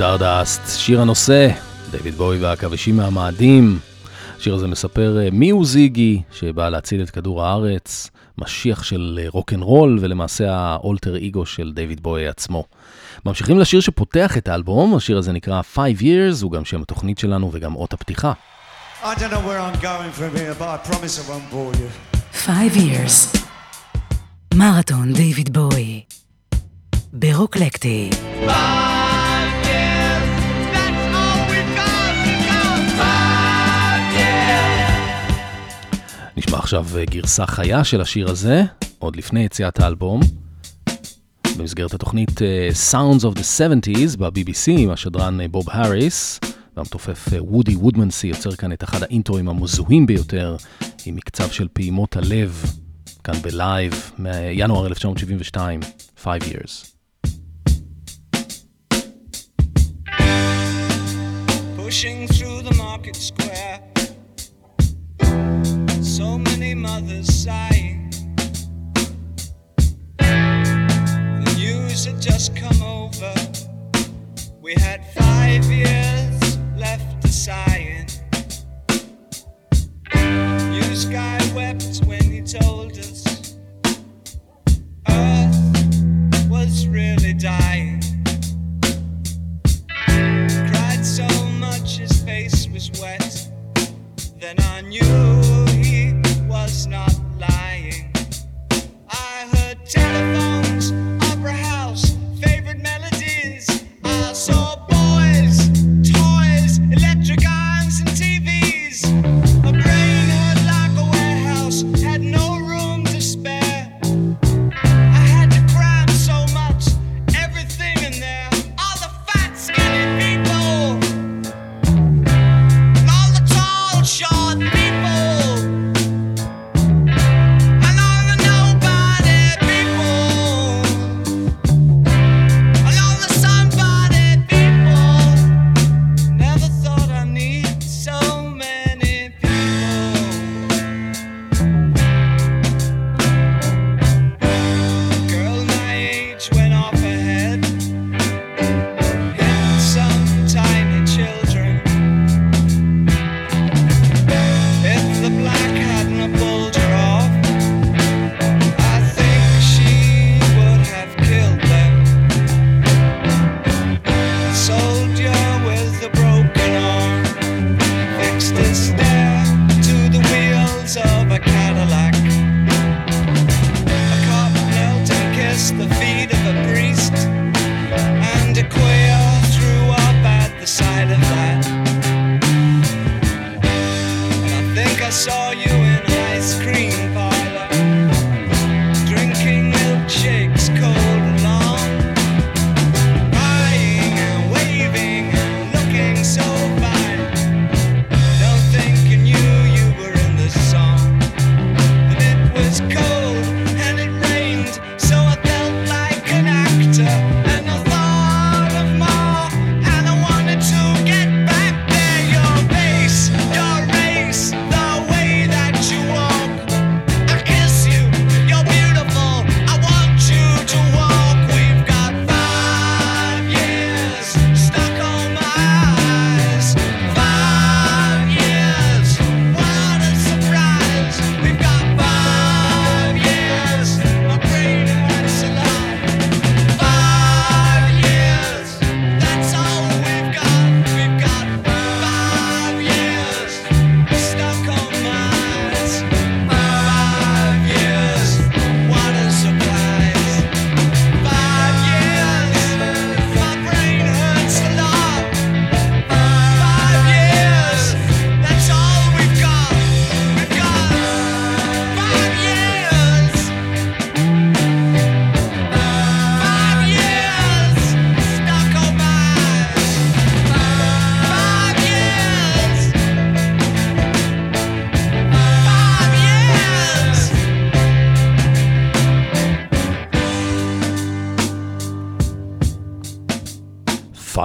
סטרדסט, 0.00 0.78
שיר 0.78 1.00
הנושא, 1.00 1.48
דיוויד 1.90 2.14
בוי 2.14 2.38
והעכבישים 2.38 2.96
מהמאדים. 2.96 3.78
השיר 4.38 4.54
הזה 4.54 4.68
מספר 4.68 5.18
אה, 5.20 5.28
מי 5.32 5.50
הוא 5.50 5.66
זיגי, 5.66 6.22
שבא 6.32 6.68
להציל 6.68 7.02
את 7.02 7.10
כדור 7.10 7.44
הארץ, 7.44 8.10
משיח 8.38 8.82
של 8.82 9.18
אה, 9.22 9.28
רוקנרול, 9.28 9.98
ולמעשה 10.00 10.54
האלטר 10.54 11.16
אגו 11.16 11.46
של 11.46 11.72
דיוויד 11.74 12.02
בוי 12.02 12.28
עצמו. 12.28 12.64
ממשיכים 13.26 13.58
לשיר 13.58 13.80
שפותח 13.80 14.36
את 14.36 14.48
האלבום, 14.48 14.96
השיר 14.96 15.18
הזה 15.18 15.32
נקרא 15.32 15.60
Five 15.74 16.00
Years, 16.00 16.42
הוא 16.42 16.52
גם 16.52 16.64
שם 16.64 16.82
התוכנית 16.82 17.18
שלנו 17.18 17.50
וגם 17.52 17.74
אות 17.74 17.92
הפתיחה. 17.92 18.32
I 19.02 19.04
don't 19.04 19.18
know 19.18 19.48
where 19.48 19.60
I'm 19.60 19.82
going 19.82 20.12
from 20.20 20.38
here, 20.38 20.54
but 20.58 20.68
I 20.68 20.90
promise 20.90 21.18
I 21.18 21.30
won't 21.30 21.52
bore 21.52 21.74
you. 21.80 22.16
Five 22.46 22.76
years. 22.76 23.38
מרתון 24.54 25.12
דיוויד 25.12 25.52
בואי. 25.52 26.02
ברוקלקטי. 27.12 28.10
Five 28.46 28.99
נשמע 36.36 36.58
עכשיו 36.58 36.86
אה, 36.96 37.04
גרסה 37.04 37.46
חיה 37.46 37.84
של 37.84 38.00
השיר 38.00 38.30
הזה, 38.30 38.62
עוד 38.98 39.16
לפני 39.16 39.44
יציאת 39.44 39.80
האלבום. 39.80 40.20
במסגרת 41.58 41.94
התוכנית 41.94 42.42
אה, 42.42 42.68
Sounds 42.90 43.22
of 43.22 43.38
the 43.38 43.42
70's 43.58 44.16
ב-BBC 44.18 44.70
עם 44.78 44.90
השדרן 44.90 45.40
אה, 45.40 45.48
בוב 45.48 45.66
האריס, 45.70 46.40
והמתופף 46.76 47.28
וודי 47.38 47.76
וודמנסי 47.76 48.26
יוצר 48.26 48.56
כאן 48.56 48.72
את 48.72 48.84
אחד 48.84 49.02
האינטרואים 49.02 49.48
המזוהים 49.48 50.06
ביותר, 50.06 50.56
עם 51.06 51.16
מקצב 51.16 51.50
של 51.50 51.68
פעימות 51.72 52.16
הלב, 52.16 52.64
כאן 53.24 53.34
בלייב, 53.42 54.10
מינואר 54.18 54.86
1972, 54.86 55.80
Five 56.24 56.44
Years. 56.52 56.90
pushing 61.76 62.28
through 62.28 62.62
the 62.62 62.74
market 62.76 63.16
square. 63.16 63.89
So 66.20 66.36
many 66.36 66.74
mothers 66.74 67.32
sighing. 67.32 68.10
The 70.18 71.54
news 71.56 72.04
had 72.04 72.20
just 72.20 72.54
come 72.54 72.82
over. 72.82 73.32
We 74.60 74.74
had 74.74 75.06
five 75.14 75.64
years 75.64 76.58
left 76.76 77.22
to 77.22 77.28
sighing. 77.28 78.06
News 80.68 81.06
guy 81.06 81.38
wept 81.54 82.04
when 82.04 82.22
he 82.24 82.42
told 82.42 82.98
us 82.98 83.56
Earth 85.08 86.50
was 86.50 86.86
really 86.86 87.32
dying 87.32 88.02
cried 90.68 91.02
so 91.02 91.26
much 91.58 91.96
his 91.96 92.22
face 92.24 92.68
was 92.68 92.90
wet. 93.00 93.48
Then 94.38 94.58
I 94.58 94.80
knew 94.80 95.66
he 95.82 96.09
it's 96.70 96.86
not 96.86 97.19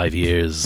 Five 0.06 0.14
Years 0.14 0.66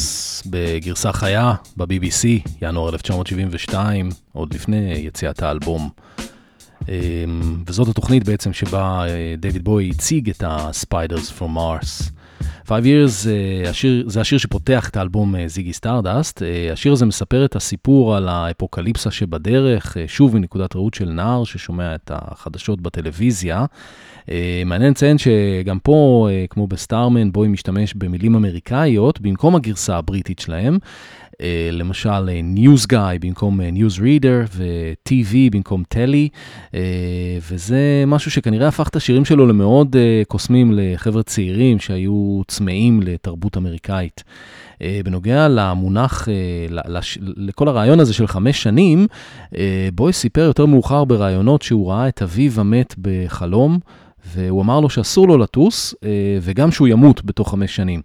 בגרסה 0.50 1.14
חיה 1.14 1.54
ב-BBC, 1.78 2.50
ינואר 2.62 2.90
1972, 2.90 4.10
עוד 4.34 4.54
לפני 4.54 4.94
יציאת 4.98 5.44
האלבום. 5.44 5.90
אמ, 6.90 7.64
וזאת 7.68 7.88
התוכנית 7.88 8.24
בעצם 8.24 8.54
שבה 8.54 9.06
אה, 9.08 9.36
דויד 9.38 9.64
בוי 9.64 9.92
הציג 9.96 10.30
את 10.30 10.44
ה-Spiders 10.44 11.40
from 11.40 11.58
Mars. 11.58 12.12
Five 12.66 12.84
Years 12.84 13.28
אה, 13.30 13.70
השיר, 13.70 14.04
זה 14.08 14.22
השיר 14.22 14.38
שפותח 14.38 14.90
את 14.90 14.98
האלבום 14.98 15.36
אה, 15.36 15.48
זיגי 15.48 15.74
סטארדסט. 15.74 16.42
השיר 16.74 16.92
הזה 16.92 17.06
מספר 17.06 17.46
את 17.46 17.56
הסיפור 17.56 18.16
על 18.16 18.28
האפוקליפסה 18.28 19.12
שבדרך, 19.12 19.98
שוב 20.08 20.36
מנקודת 20.36 20.76
ראות 20.76 20.94
של 20.94 21.10
נער 21.10 21.44
ששומע 21.44 21.96
את 21.96 22.12
החדשות 22.14 22.82
בטלוויזיה. 22.82 23.66
אה, 24.32 24.62
מעניין 24.66 24.92
לציין 24.92 25.18
שגם 25.18 25.80
פה, 25.80 26.28
אה, 26.32 26.46
כמו 26.50 26.68
ב-Starman, 26.68 27.32
בוי 27.32 27.48
משתמש 27.48 27.94
במילים 27.94 28.36
אמריקאיות 28.36 29.22
במקום 29.22 29.56
הגרסה 29.56 29.98
הבריטית 29.98 30.40
שלהם. 30.40 30.78
Uh, 31.40 31.42
למשל 31.72 32.30
News 32.56 32.86
Guy 32.92 33.20
במקום 33.20 33.60
uh, 33.60 33.64
News 33.74 34.00
Reader 34.00 34.48
ו-TV 34.56 35.36
במקום 35.52 35.84
uh, 35.92 36.76
וזה 37.52 38.04
משהו 38.08 38.32
שכנראה 38.32 38.68
הפך 38.68 38.88
את 38.88 38.96
השירים 38.96 39.26
שלו 39.26 39.48
למאוד 39.48 39.96
קוסמים 40.28 40.72
לחבר'ה 40.74 41.24
צעירים 41.24 41.80
שהיו 41.80 42.42
צמאים 42.48 43.02
לתרבות 43.02 43.58
אמריקאית. 43.58 44.24
בנוגע 45.06 45.48
למונח, 45.48 46.28
לכל 47.18 47.68
הרעיון 47.68 48.00
הזה 48.00 48.14
של 48.14 48.28
חמש 48.28 48.64
שנים, 48.64 49.08
בוי 49.94 50.14
סיפר 50.14 50.42
יותר 50.42 50.66
מאוחר 50.66 51.06
בראיונות 51.06 51.62
שהוא 51.62 51.92
ראה 51.92 52.08
את 52.08 52.22
אביו 52.22 52.62
המת 52.62 52.96
בחלום. 52.98 53.80
והוא 54.26 54.62
אמר 54.62 54.80
לו 54.80 54.90
שאסור 54.90 55.28
לו 55.28 55.38
לטוס, 55.38 55.96
אה, 56.04 56.10
וגם 56.42 56.72
שהוא 56.72 56.88
ימות 56.88 57.26
בתוך 57.26 57.52
חמש 57.52 57.76
שנים. 57.76 58.02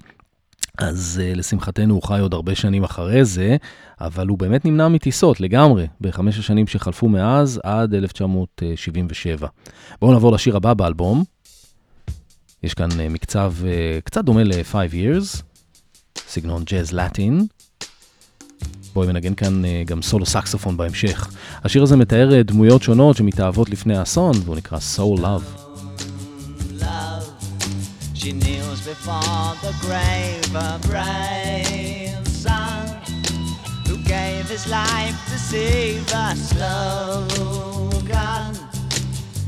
אז 0.79 1.21
uh, 1.23 1.37
לשמחתנו 1.37 1.95
הוא 1.95 2.03
חי 2.03 2.21
עוד 2.21 2.35
הרבה 2.35 2.55
שנים 2.55 2.85
אחרי 2.85 3.25
זה, 3.25 3.57
אבל 4.01 4.29
הוא 4.29 4.39
באמת 4.39 4.65
נמנע 4.65 4.89
מטיסות 4.89 5.41
לגמרי, 5.41 5.87
בחמש 6.01 6.39
השנים 6.39 6.67
שחלפו 6.67 7.09
מאז 7.09 7.61
עד 7.63 7.95
1977. 7.95 9.49
בואו 10.01 10.13
נעבור 10.13 10.33
לשיר 10.33 10.57
הבא 10.57 10.75
באלבום. 10.75 11.25
יש 12.63 12.75
כאן 12.75 12.91
uh, 12.91 12.95
מקצב 13.11 13.55
uh, 13.61 14.01
קצת 14.05 14.25
דומה 14.25 14.45
ל-5 14.45 14.75
Years, 14.75 15.43
סגנון 16.29 16.65
ג'אז 16.65 16.93
לטין. 16.93 17.47
בואי 18.95 19.07
מנגן 19.07 19.35
כאן 19.35 19.65
uh, 19.65 19.89
גם 19.89 20.03
סולו 20.03 20.27
סקסופון 20.27 20.77
בהמשך. 20.77 21.29
השיר 21.65 21.83
הזה 21.83 21.97
מתאר 21.97 22.31
uh, 22.31 22.43
דמויות 22.43 22.83
שונות 22.83 23.17
שמתאהבות 23.17 23.71
לפני 23.71 23.97
האסון, 23.97 24.33
והוא 24.45 24.57
נקרא 24.57 24.79
Soul 24.97 25.21
Love. 25.21 25.65
She 28.25 28.33
kneels 28.33 28.81
before 28.81 29.21
the 29.61 29.75
grave, 29.83 30.55
a 30.55 30.81
brave 30.89 32.27
son 32.27 32.89
who 33.87 33.99
gave 33.99 34.49
his 34.49 34.67
life 34.67 35.15
to 35.27 35.39
save 35.39 36.11
a 36.11 36.35
slogan 36.35 37.45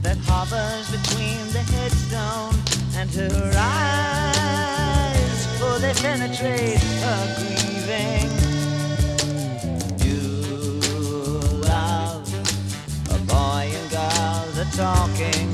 that 0.02 0.18
hovers 0.26 0.90
between 0.90 1.52
the 1.54 1.62
headstone 1.72 2.54
and 2.96 3.10
her 3.14 3.50
eyes, 3.56 5.46
for 5.58 5.78
they 5.78 5.94
penetrate 5.94 6.82
her 7.00 7.34
grieving. 7.38 8.30
You 10.04 10.20
love 11.64 12.28
a 13.08 13.18
boy 13.24 13.72
and 13.72 13.90
girl, 13.90 14.44
the 14.52 14.66
talking 14.76 15.45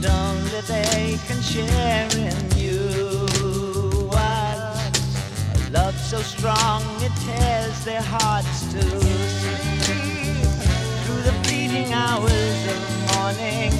that 0.00 0.10
only 0.10 0.60
they 0.62 1.18
can 1.26 1.40
share 1.42 2.08
in 2.16 2.56
you. 2.56 4.08
A 4.12 5.70
love 5.72 5.98
so 5.98 6.18
strong 6.18 6.82
it 7.00 7.12
tears 7.24 7.84
their 7.84 8.02
hearts 8.02 8.72
to 8.72 8.82
sleep 8.82 9.88
through 11.04 11.22
the 11.22 11.34
fleeting 11.42 11.92
hours 11.92 12.60
of 12.72 12.80
morning. 13.14 13.72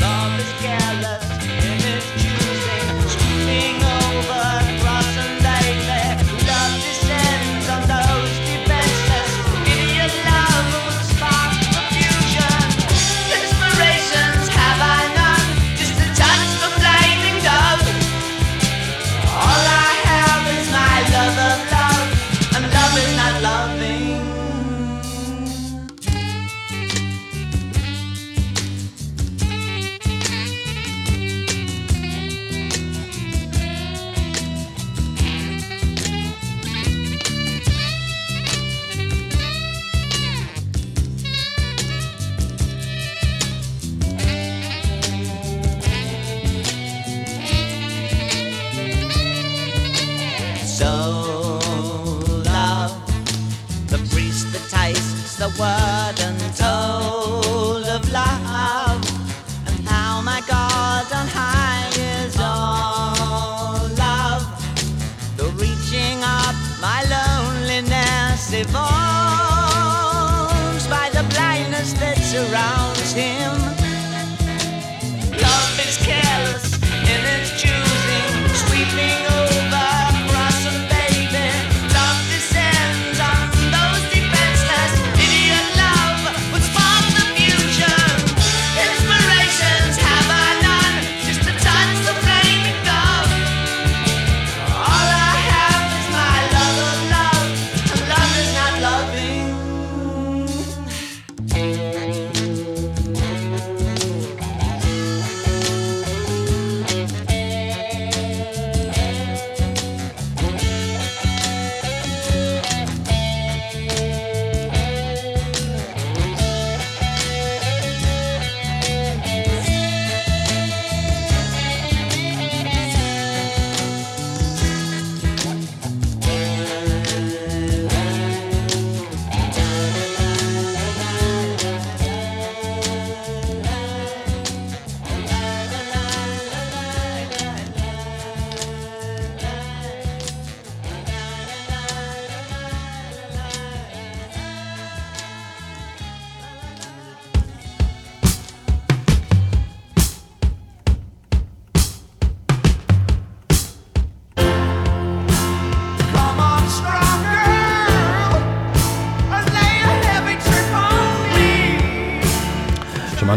Love 0.00 0.40
is 0.40 0.52
careless 0.60 1.31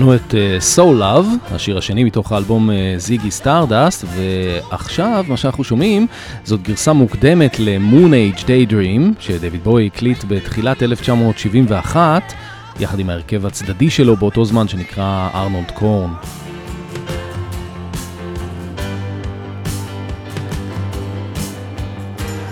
שמענו 0.06 0.16
את 0.16 0.32
אה, 0.32 0.76
Soul 0.76 1.02
Love, 1.02 1.54
השיר 1.56 1.78
השני 1.78 2.04
מתוך 2.04 2.32
האלבום 2.32 2.70
זיגי 2.98 3.28
אה, 3.28 3.32
סטארדסט, 3.32 4.06
ועכשיו 4.16 5.26
מה 5.28 5.38
שאנחנו 5.38 5.64
שומעים 5.64 6.08
זאת 6.44 6.62
גרסה 6.62 6.94
מוקדמת 6.94 7.60
ל- 7.60 8.38
Moonage 8.38 8.42
Daydream, 8.42 9.02
שדויד 9.20 9.64
בוי 9.64 9.88
הקליט 9.88 10.24
בתחילת 10.28 10.84
1971, 10.84 12.34
יחד 12.80 13.00
עם 13.00 13.10
ההרכב 13.10 13.46
הצדדי 13.46 13.90
שלו 13.90 14.16
באותו 14.16 14.46
זמן 14.46 14.68
שנקרא 14.68 15.30
ארנולד 15.34 15.72
קורן. 15.72 16.14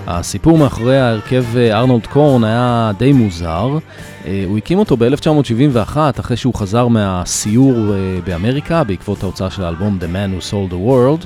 הסיפור 0.07 0.57
מאחורי 0.57 0.99
ההרכב 0.99 1.57
אה, 1.57 1.79
ארנולד 1.79 2.07
קורן 2.07 2.43
היה 2.43 2.91
די 2.97 3.11
מוזר. 3.11 3.77
אה, 4.25 4.43
הוא 4.45 4.57
הקים 4.57 4.79
אותו 4.79 4.97
ב-1971 4.97 5.97
אחרי 6.19 6.38
שהוא 6.38 6.55
חזר 6.55 6.88
מהסיור 6.88 7.93
אה, 7.93 8.19
באמריקה 8.25 8.83
בעקבות 8.83 9.23
ההוצאה 9.23 9.51
של 9.51 9.63
האלבום 9.63 9.97
The 10.01 10.05
Man 10.05 10.41
Who 10.41 10.51
Sold 10.51 10.73
the 10.73 10.89
World. 10.89 11.25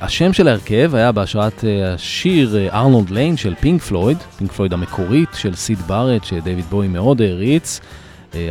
השם 0.00 0.32
של 0.32 0.48
ההרכב 0.48 0.94
היה 0.94 1.12
בהשראת 1.12 1.64
השיר 1.94 2.68
ארנולד 2.72 3.10
ליין 3.10 3.36
של 3.36 3.54
פינק 3.60 3.82
פלויד, 3.82 4.18
פינק 4.38 4.52
פלויד 4.52 4.72
המקורית 4.72 5.28
של 5.34 5.54
סיד 5.54 5.78
בארט 5.78 6.24
שדייוויד 6.24 6.64
בוי 6.64 6.88
מאוד 6.88 7.22
העריץ. 7.22 7.80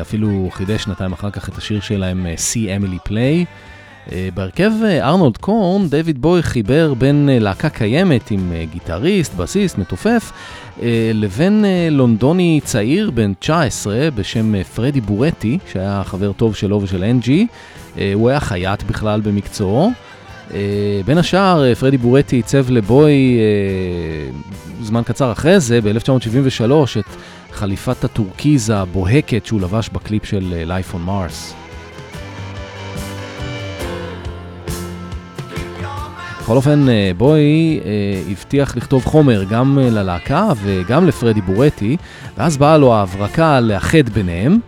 אפילו 0.02 0.50
חידש 0.52 0.84
שנתיים 0.84 1.14
אחר 1.14 1.32
כך 1.32 1.50
את 1.50 1.58
השיר 1.58 1.82
שלהם 1.82 2.26
See 2.36 2.82
Emily 2.82 3.10
Play. 3.10 3.46
אה, 4.12 4.30
בהרכב 4.34 4.72
אה, 4.86 5.10
ארנולד 5.10 5.38
קורן, 5.38 5.88
דויד 5.88 6.22
בוי 6.22 6.44
חיבר 6.44 6.94
בין 6.94 7.30
אה, 7.30 7.40
להקה 7.40 7.70
קיימת 7.70 8.32
עם 8.32 8.54
גיטריסט, 8.72 9.34
בסיסט, 9.34 9.78
מתופף, 9.78 10.32
לבין 11.14 11.66
לונדוני 11.92 12.60
צעיר 12.64 13.12
בן 13.12 13.34
19 13.40 14.10
בשם 14.16 14.64
פרדי 14.64 15.02
בורטי, 15.02 15.58
שהיה 15.72 16.02
חבר 16.06 16.32
טוב 16.32 16.56
שלו 16.56 16.82
ושל 16.82 17.04
אנג'י. 17.04 17.48
הוא 18.14 18.30
היה 18.30 18.40
חייט 18.40 18.84
בכלל 18.84 19.22
במקצועו. 19.22 19.92
בין 21.06 21.18
השאר, 21.18 21.76
פרדי 21.76 21.98
בורטי 21.98 22.36
עיצב 22.36 22.72
לבוי 22.72 23.40
זמן 24.82 25.02
קצר 25.06 25.32
אחרי 25.32 25.60
זה, 25.60 25.82
ב-1973, 25.82 26.72
את 27.00 27.06
חליפת 27.52 28.04
הטורקיז 28.04 28.70
הבוהקת 28.70 29.46
שהוא 29.46 29.62
לבש 29.62 29.90
בקליפ 29.90 30.26
של 30.26 30.66
Life 30.68 30.96
on 30.96 31.08
Mars. 31.08 31.63
בכל 36.44 36.56
אופן, 36.56 36.90
אה, 36.90 37.12
בוי 37.18 37.80
אה, 37.86 38.32
הבטיח 38.32 38.76
לכתוב 38.78 39.06
חומר 39.06 39.44
גם 39.44 39.80
אה, 39.80 39.90
ללהקה 39.90 40.50
וגם 40.64 41.08
לפרדי 41.08 41.42
בורטי, 41.42 41.98
ואז 42.38 42.58
באה 42.58 42.78
לו 42.78 42.94
ההברקה 42.94 43.60
לאחד 43.60 44.10
ביניהם. 44.14 44.60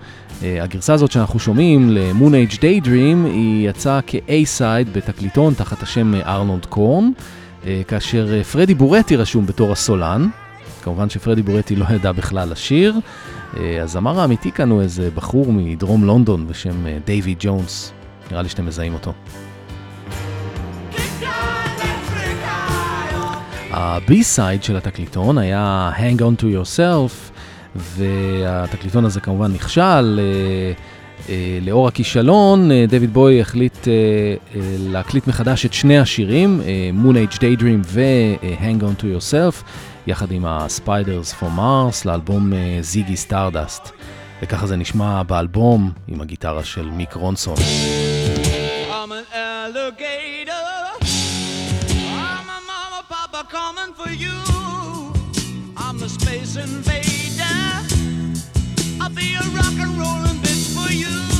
הגרסה 0.41 0.93
הזאת 0.93 1.11
שאנחנו 1.11 1.39
שומעים 1.39 1.89
ל-Moon 1.89 2.51
Age 2.51 2.55
Daydream 2.55 3.25
היא 3.25 3.69
יצאה 3.69 3.99
כ-A-Side 4.07 4.89
בתקליטון 4.93 5.53
תחת 5.53 5.83
השם 5.83 6.13
ארנולד 6.15 6.65
קורן, 6.65 7.11
כאשר 7.87 8.43
פרדי 8.43 8.73
בורטי 8.73 9.15
רשום 9.15 9.45
בתור 9.45 9.71
הסולן. 9.71 10.27
כמובן 10.83 11.09
שפרדי 11.09 11.41
בורטי 11.41 11.75
לא 11.75 11.85
ידע 11.95 12.11
בכלל 12.11 12.51
לשיר. 12.51 12.99
הזמר 13.81 14.19
האמיתי 14.19 14.51
כאן 14.51 14.69
הוא 14.69 14.81
איזה 14.81 15.09
בחור 15.15 15.53
מדרום 15.53 16.03
לונדון 16.03 16.47
בשם 16.47 16.85
דייווי 17.05 17.35
ג'ונס. 17.39 17.93
נראה 18.31 18.41
לי 18.41 18.49
שאתם 18.49 18.65
מזהים 18.65 18.93
אותו. 18.93 19.13
ה-B-side 23.77 24.63
של 24.63 24.77
התקליטון 24.77 25.37
היה 25.37 25.91
Hang 25.97 26.21
on 26.21 26.41
to 26.41 26.43
yourself, 26.43 27.31
והתקליטון 27.75 29.05
הזה 29.05 29.19
כמובן 29.19 29.51
נכשל. 29.53 30.19
אה, 30.19 30.71
אה, 31.29 31.59
לאור 31.61 31.87
הכישלון, 31.87 32.71
אה, 32.71 32.85
דויד 32.89 33.13
בוי 33.13 33.41
החליט 33.41 33.87
להקליט 34.79 35.27
מחדש 35.27 35.65
את 35.65 35.73
שני 35.73 35.99
השירים, 35.99 36.61
Moonage 37.03 37.37
Daydream 37.37 37.85
ו-Hang 37.85 38.81
on 38.81 39.01
to 39.01 39.03
yourself, 39.03 39.63
יחד 40.07 40.31
עם 40.31 40.45
ה- 40.45 40.67
Spiders 40.67 41.41
from 41.41 41.57
Mars 41.57 42.05
לאלבום 42.05 42.51
זיגי 42.81 43.17
סטארדסט. 43.17 43.91
וככה 44.41 44.67
זה 44.67 44.75
נשמע 44.75 45.23
באלבום 45.23 45.91
עם 46.07 46.21
הגיטרה 46.21 46.63
של 46.63 46.89
מיק 46.89 47.13
רונסון. 47.13 47.55
I'm 47.55 49.11
an 49.11 49.35
alligator. 49.35 50.24
For 54.05 54.13
you. 54.13 54.37
I'm 55.77 55.97
the 55.97 56.09
space 56.09 56.55
invader. 56.55 57.43
I'll 59.01 59.09
be 59.09 59.35
a 59.35 59.45
rock 59.57 59.75
and 59.79 59.97
rollin' 59.97 60.37
bitch 60.43 60.65
for 60.75 60.91
you. 60.91 61.34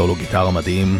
סולו 0.00 0.14
גיטרה 0.14 0.50
מדהים. 0.50 0.98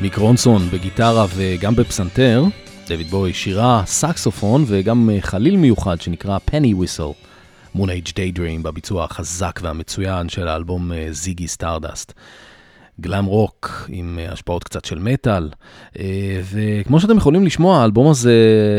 מיק 0.00 0.16
רונסון 0.16 0.62
בגיטרה 0.72 1.26
וגם 1.34 1.76
בפסנתר, 1.76 2.44
דויד 2.88 3.10
בוי 3.10 3.32
שירה, 3.32 3.82
סקסופון 3.86 4.64
וגם 4.66 5.10
אה, 5.10 5.20
חליל 5.20 5.56
מיוחד 5.56 6.00
שנקרא 6.00 6.38
penny 6.44 6.74
whistle. 6.74 7.10
Moonage 7.74 7.88
Daydream 8.14 8.62
בביצוע 8.62 9.04
החזק 9.04 9.60
והמצוין 9.62 10.28
של 10.28 10.48
האלבום 10.48 10.92
זיגי 11.10 11.48
סטארדסט. 11.48 12.12
גלאם 13.00 13.24
רוק 13.24 13.88
עם 13.88 14.18
אה, 14.18 14.32
השפעות 14.32 14.64
קצת 14.64 14.84
של 14.84 14.98
מטאל. 14.98 15.50
אה, 15.98 16.40
וכמו 16.52 17.00
שאתם 17.00 17.16
יכולים 17.16 17.44
לשמוע, 17.44 17.78
האלבום 17.78 18.10
הזה 18.10 18.34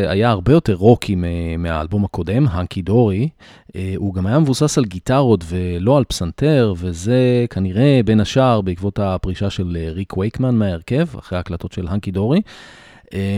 היה 0.07 0.29
הרבה 0.29 0.51
יותר 0.51 0.73
רוקי 0.73 1.15
מהאלבום 1.57 2.05
הקודם, 2.05 2.47
Hunky 2.47 2.81
Dory. 2.81 3.29
אה, 3.75 3.93
הוא 3.95 4.13
גם 4.13 4.27
היה 4.27 4.39
מבוסס 4.39 4.77
על 4.77 4.85
גיטרות 4.85 5.43
ולא 5.47 5.97
על 5.97 6.03
פסנתר, 6.03 6.73
וזה 6.77 7.45
כנראה 7.49 7.99
בין 8.05 8.19
השאר 8.19 8.61
בעקבות 8.61 8.99
הפרישה 8.99 9.49
של 9.49 9.77
ריק 9.93 10.17
וייקמן 10.17 10.55
מההרכב, 10.55 11.05
אחרי 11.19 11.37
ההקלטות 11.37 11.71
של 11.71 11.87
Hunky 11.87 12.11
Dory. 12.11 12.41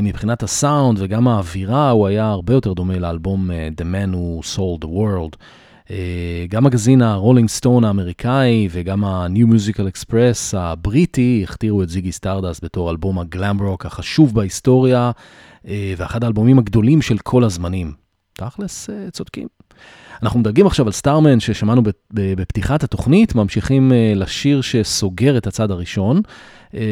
מבחינת 0.04 0.44
הסאונד 0.44 0.98
וגם 1.02 1.28
האווירה, 1.28 1.90
הוא 1.90 2.08
היה 2.08 2.30
הרבה 2.30 2.54
יותר 2.54 2.74
דומה 2.74 3.00
לאלבום 3.00 3.52
The 3.52 3.84
Man 3.84 4.16
Who 4.16 4.56
Sold 4.56 4.86
the 4.86 4.88
World. 4.88 5.36
אה, 5.94 6.46
גם 6.50 6.64
מגזין 6.64 7.02
הרולינג 7.02 7.50
סטון 7.50 7.84
האמריקאי 7.84 8.68
וגם 8.72 9.04
ה-New 9.04 9.48
Musical 9.48 9.98
Express 9.98 10.58
הבריטי 10.58 11.46
הכתירו 11.48 11.84
את 11.84 11.90
זיגי 11.90 12.12
סטארדסט 12.12 12.60
בתור 12.64 12.92
אלבום 12.92 13.20
הגלאם 13.20 13.62
רוק 13.62 13.86
החשוב 13.86 14.36
בהיסטוריה 14.36 15.12
אה, 15.68 15.94
ואחד 15.98 16.24
האלבומים 16.24 16.60
הגדולים 16.60 17.02
של 17.02 17.18
כל 17.18 17.44
הזמנים. 17.44 17.94
תכלס, 18.34 18.90
אה, 18.90 19.12
צודקים. 19.12 19.48
אנחנו 20.24 20.40
מדלגים 20.40 20.68
עכשיו 20.68 20.86
על 20.86 20.92
Starman 20.92 21.40
ששמענו 21.40 21.82
בפתיחת 22.12 22.84
התוכנית, 22.84 23.36
ממשיכים 23.36 23.92
לשיר 24.16 24.62
שסוגר 24.62 25.38
את 25.38 25.48
הצד 25.48 25.72
הראשון. 25.72 26.22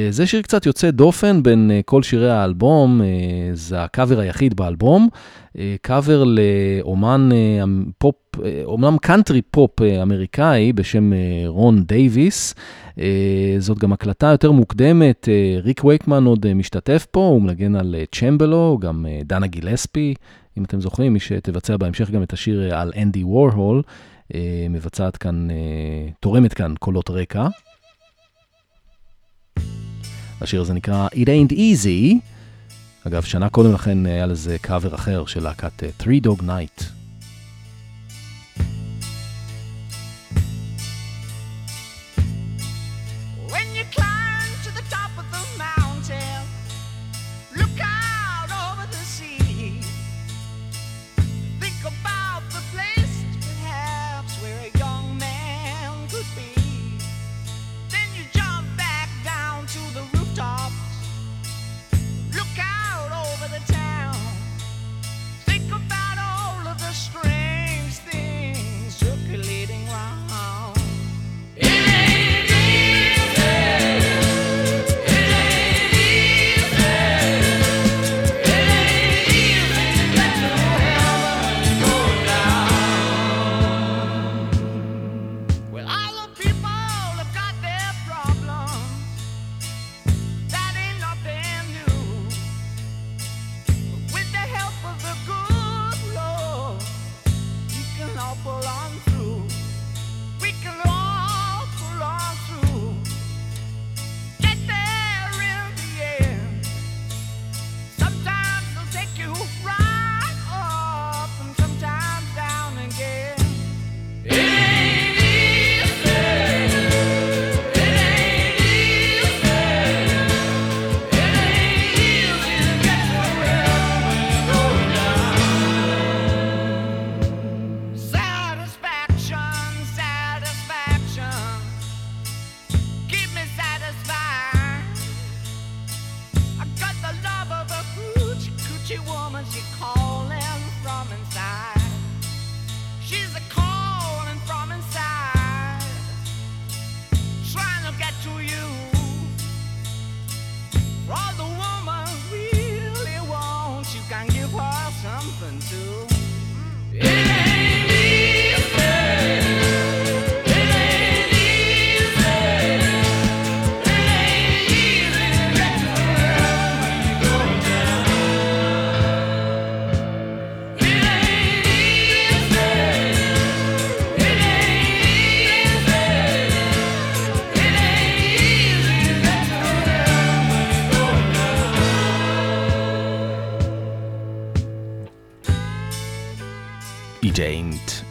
זה 0.09 0.27
שיר 0.27 0.41
קצת 0.41 0.65
יוצא 0.65 0.91
דופן 0.91 1.43
בין 1.43 1.71
כל 1.85 2.03
שירי 2.03 2.31
האלבום, 2.31 3.01
זה 3.53 3.83
הקאבר 3.83 4.19
היחיד 4.19 4.53
באלבום. 4.55 5.09
קאבר 5.81 6.23
לאומן 6.23 7.29
פופ 7.97 8.15
אומנם 8.65 8.97
קאנטרי 8.97 9.41
פופ 9.41 9.81
אה, 9.81 10.01
אמריקאי 10.01 10.73
בשם 10.73 11.13
אה, 11.13 11.43
רון 11.45 11.83
דייוויס. 11.83 12.55
אה, 12.99 13.55
זאת 13.59 13.79
גם 13.79 13.93
הקלטה 13.93 14.27
יותר 14.27 14.51
מוקדמת, 14.51 15.29
ריק 15.63 15.83
וייקמן 15.83 16.25
עוד 16.25 16.53
משתתף 16.53 17.07
פה, 17.11 17.19
הוא 17.19 17.41
מנגן 17.41 17.75
על 17.75 17.95
צ'מבלו, 18.15 18.77
גם 18.81 19.05
דנה 19.25 19.47
גילספי, 19.47 20.13
אם 20.57 20.63
אתם 20.63 20.81
זוכרים, 20.81 21.13
מי 21.13 21.19
שתבצע 21.19 21.77
בהמשך 21.77 22.09
גם 22.09 22.23
את 22.23 22.33
השיר 22.33 22.75
על 22.75 22.93
אנדי 23.01 23.23
וורהול, 23.23 23.81
מבצעת 24.69 25.17
כאן, 25.17 25.47
תורמת 26.19 26.53
כאן 26.53 26.73
קולות 26.79 27.09
רקע. 27.09 27.47
השיר 30.41 30.61
הזה 30.61 30.73
נקרא 30.73 31.07
It 31.07 31.27
Ain't 31.27 31.53
Easy. 31.53 32.15
אגב, 33.07 33.23
שנה 33.23 33.49
קודם 33.49 33.73
לכן 33.73 34.05
היה 34.05 34.25
לזה 34.25 34.57
קאבר 34.61 34.95
אחר 34.95 35.25
של 35.25 35.43
להקת 35.43 35.83
Three 36.01 36.25
Dog 36.25 36.41
Night. 36.41 37.00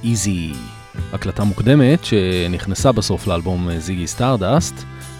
Easy, 0.04 0.52
הקלטה 1.12 1.44
מוקדמת 1.44 2.04
שנכנסה 2.04 2.92
בסוף 2.92 3.26
לאלבום 3.26 3.68
זיגי 3.78 4.06
סטארדסט, 4.06 4.74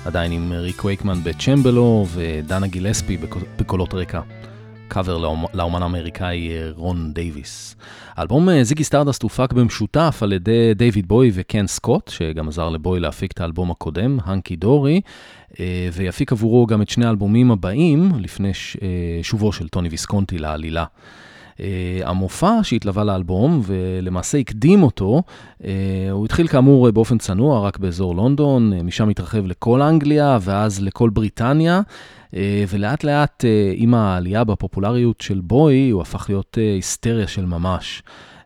עדיין 0.04 0.32
עם 0.32 0.52
ריק 0.52 0.84
וייקמן 0.84 1.18
בצ'מבלו 1.24 2.06
ודנה 2.14 2.66
גילספי 2.66 3.16
בקולות 3.58 3.94
רקע. 3.94 4.20
קאבר 4.88 5.18
לאומן 5.54 5.82
האמריקאי 5.82 6.50
רון 6.76 7.12
דייוויס. 7.14 7.76
האלבום 8.16 8.62
זיגי 8.62 8.84
סטארדסט 8.84 9.22
הופק 9.22 9.52
במשותף 9.52 10.18
על 10.22 10.32
ידי 10.32 10.74
דייוויד 10.74 11.08
בוי 11.08 11.30
וקן 11.34 11.66
סקוט, 11.66 12.08
שגם 12.08 12.48
עזר 12.48 12.68
לבוי 12.68 13.00
להפיק 13.00 13.32
את 13.32 13.40
האלבום 13.40 13.70
הקודם, 13.70 14.18
Hunky 14.24 14.56
Dory, 14.56 15.00
ויפיק 15.92 16.32
עבורו 16.32 16.66
גם 16.66 16.82
את 16.82 16.88
שני 16.88 17.06
האלבומים 17.06 17.50
הבאים, 17.50 18.12
לפני 18.18 18.50
שובו 19.22 19.52
של 19.52 19.68
טוני 19.68 19.88
ויסקונטי 19.88 20.38
לעלילה. 20.38 20.84
Uh, 21.60 21.62
המופע 22.04 22.58
שהתלווה 22.62 23.04
לאלבום 23.04 23.60
ולמעשה 23.64 24.38
הקדים 24.38 24.82
אותו, 24.82 25.22
uh, 25.58 25.64
הוא 26.10 26.24
התחיל 26.24 26.48
כאמור 26.48 26.90
באופן 26.90 27.18
צנוע 27.18 27.60
רק 27.60 27.78
באזור 27.78 28.14
לונדון, 28.16 28.72
משם 28.72 29.08
התרחב 29.08 29.46
לכל 29.46 29.82
אנגליה 29.82 30.38
ואז 30.40 30.82
לכל 30.82 31.10
בריטניה, 31.10 31.80
ולאט 32.68 33.04
לאט 33.04 33.44
עם 33.74 33.94
העלייה 33.94 34.44
בפופולריות 34.44 35.20
של 35.20 35.40
בוי 35.40 35.90
הוא 35.90 36.02
הפך 36.02 36.26
להיות 36.28 36.58
היסטריה 36.60 37.26
של 37.26 37.44
ממש. 37.44 38.02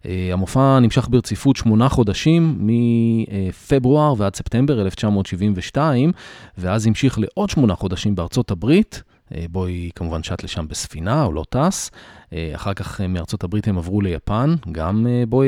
אה, 0.06 0.28
המופע 0.32 0.78
נמשך 0.78 1.08
ברציפות 1.10 1.56
שמונה 1.56 1.88
חודשים, 1.88 2.58
מפברואר 2.60 4.14
ועד 4.18 4.36
ספטמבר 4.36 4.82
1972, 4.82 6.12
ואז 6.58 6.86
המשיך 6.86 7.18
לעוד 7.18 7.50
שמונה 7.50 7.74
חודשים 7.74 8.14
בארצות 8.14 8.50
הברית. 8.50 9.02
אה, 9.34 9.44
בוי 9.50 9.90
כמובן 9.94 10.22
שט 10.22 10.44
לשם 10.44 10.68
בספינה, 10.68 11.22
הוא 11.22 11.34
לא 11.34 11.44
טס. 11.48 11.90
אה, 12.32 12.50
אחר 12.54 12.74
כך 12.74 13.00
אה, 13.00 13.06
מארצות 13.06 13.44
הברית 13.44 13.68
הם 13.68 13.78
עברו 13.78 14.00
ליפן, 14.00 14.54
גם 14.72 15.06
אה, 15.06 15.38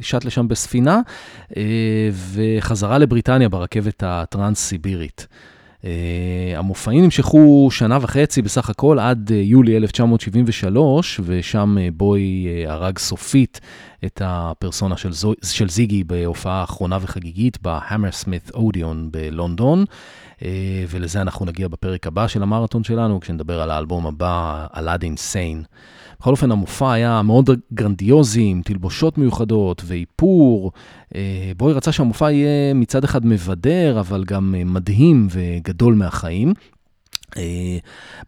שט 0.00 0.24
לשם 0.24 0.48
בספינה, 0.48 1.00
וחזרה 2.32 2.98
לבריטניה 2.98 3.48
ברכבת 3.48 4.02
הטרנס-סיבירית. 4.06 5.26
Uh, 5.78 5.86
המופעים 6.56 7.04
נמשכו 7.04 7.68
שנה 7.70 7.98
וחצי 8.00 8.42
בסך 8.42 8.70
הכל 8.70 8.98
עד 8.98 9.30
uh, 9.30 9.32
יולי 9.34 9.76
1973, 9.76 11.20
ושם 11.24 11.76
uh, 11.78 11.94
בוי 11.94 12.46
uh, 12.66 12.70
הרג 12.70 12.98
סופית 12.98 13.60
את 14.04 14.22
הפרסונה 14.24 14.96
של, 14.96 15.12
זו, 15.12 15.32
של 15.44 15.68
זיגי 15.68 16.04
בהופעה 16.04 16.64
אחרונה 16.64 16.98
וחגיגית 17.00 17.62
בהמרסמית 17.62 18.50
אודיון 18.54 19.08
בלונדון, 19.10 19.84
uh, 19.88 19.92
ולזה 20.88 21.20
אנחנו 21.20 21.46
נגיע 21.46 21.68
בפרק 21.68 22.06
הבא 22.06 22.28
של 22.28 22.42
המרתון 22.42 22.84
שלנו, 22.84 23.20
כשנדבר 23.20 23.60
על 23.60 23.70
האלבום 23.70 24.06
הבא, 24.06 24.66
Aladdin 24.76 25.16
Sane. 25.16 25.62
בכל 26.20 26.30
אופן, 26.30 26.52
המופע 26.52 26.92
היה 26.92 27.22
מאוד 27.22 27.50
גרנדיוזי, 27.74 28.42
עם 28.42 28.62
תלבושות 28.64 29.18
מיוחדות 29.18 29.82
ואיפור. 29.86 30.72
אה, 31.14 31.52
בוי 31.56 31.72
רצה 31.72 31.92
שהמופע 31.92 32.30
יהיה 32.30 32.74
מצד 32.74 33.04
אחד 33.04 33.26
מבדר, 33.26 34.00
אבל 34.00 34.24
גם 34.24 34.54
אה, 34.58 34.64
מדהים 34.64 35.28
וגדול 35.30 35.94
מהחיים. 35.94 36.54
אה, 37.36 37.78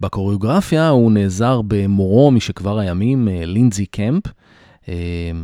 בקוריאוגרפיה 0.01 0.89
הוא 0.89 1.13
נעזר 1.13 1.61
במורו 1.67 2.31
משכבר 2.31 2.79
הימים, 2.79 3.29
לינזי 3.31 3.87
קמפ. 3.87 4.23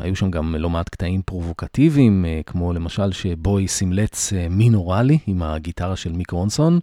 היו 0.01 0.17
שם 0.17 0.31
גם 0.31 0.55
לא 0.55 0.71
מעט 0.71 0.89
קטעים 0.89 1.23
פרובוקטיביים, 1.23 2.25
כמו 2.47 2.73
למשל 2.73 3.13
שבוי 3.13 3.69
סמלץ 3.69 4.33
מין 4.51 4.75
אוראלי 4.75 5.19
עם 5.27 5.43
הגיטרה 5.43 5.97
של 5.97 6.13
מיק 6.13 6.31
רונסון. 6.31 6.81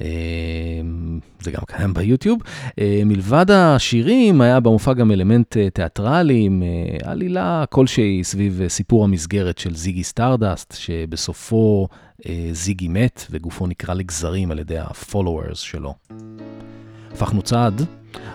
אמ, 0.00 1.20
זה 1.40 1.50
גם 1.50 1.62
קיים 1.66 1.94
ביוטיוב. 1.94 2.38
אה, 2.78 3.02
מלבד 3.06 3.50
השירים, 3.50 4.40
היה 4.40 4.60
במופע 4.60 4.92
גם 4.92 5.12
אלמנט 5.12 5.56
אה, 5.56 5.70
תיאטרלי 5.70 6.40
עם 6.44 6.62
אה, 6.62 7.10
עלילה 7.10 7.64
כלשהי 7.70 8.24
סביב 8.24 8.62
סיפור 8.68 9.04
המסגרת 9.04 9.58
של 9.58 9.76
זיגי 9.76 10.04
סטארדסט, 10.04 10.74
שבסופו 10.78 11.88
זיגי 12.52 12.88
מת 12.88 13.26
וגופו 13.30 13.66
נקרע 13.66 13.94
לגזרים 13.94 14.50
על 14.50 14.58
ידי 14.58 14.78
ה-followers 14.78 15.54
שלו. 15.54 15.94
הפכנו 17.12 17.42
צד, 17.42 17.82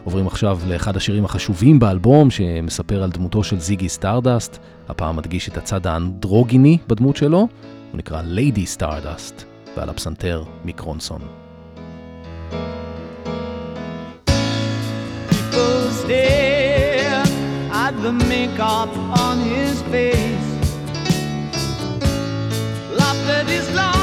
עוברים 0.03 0.27
עכשיו 0.27 0.59
לאחד 0.67 0.97
השירים 0.97 1.25
החשובים 1.25 1.79
באלבום, 1.79 2.31
שמספר 2.31 3.03
על 3.03 3.09
דמותו 3.09 3.43
של 3.43 3.59
זיגי 3.59 3.89
סטארדסט, 3.89 4.57
הפעם 4.89 5.15
מדגיש 5.15 5.49
את 5.49 5.57
הצד 5.57 5.87
האנדרוגיני 5.87 6.77
בדמות 6.87 7.15
שלו, 7.17 7.37
הוא 7.37 7.47
נקרא 7.93 8.21
ליידי 8.21 8.65
סטארדסט, 8.65 9.43
ועל 9.77 9.89
הפסנתר 9.89 10.43
מיק 10.65 10.79
רונסון. 10.79 11.21
People 15.29 15.91
stare 16.01 17.23
at 17.71 17.93
the 18.03 18.11
makeup 18.11 18.93
on. 19.23 19.35
Laughed 22.97 23.29
at 23.29 23.47
his 23.47 23.69
long 23.75 23.94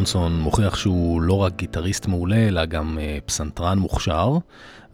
מיק 0.00 0.06
רונסון 0.06 0.40
מוכיח 0.40 0.76
שהוא 0.76 1.22
לא 1.22 1.34
רק 1.34 1.56
גיטריסט 1.56 2.06
מעולה, 2.06 2.48
אלא 2.48 2.64
גם 2.64 2.98
אה, 2.98 3.20
פסנתרן 3.26 3.78
מוכשר, 3.78 4.38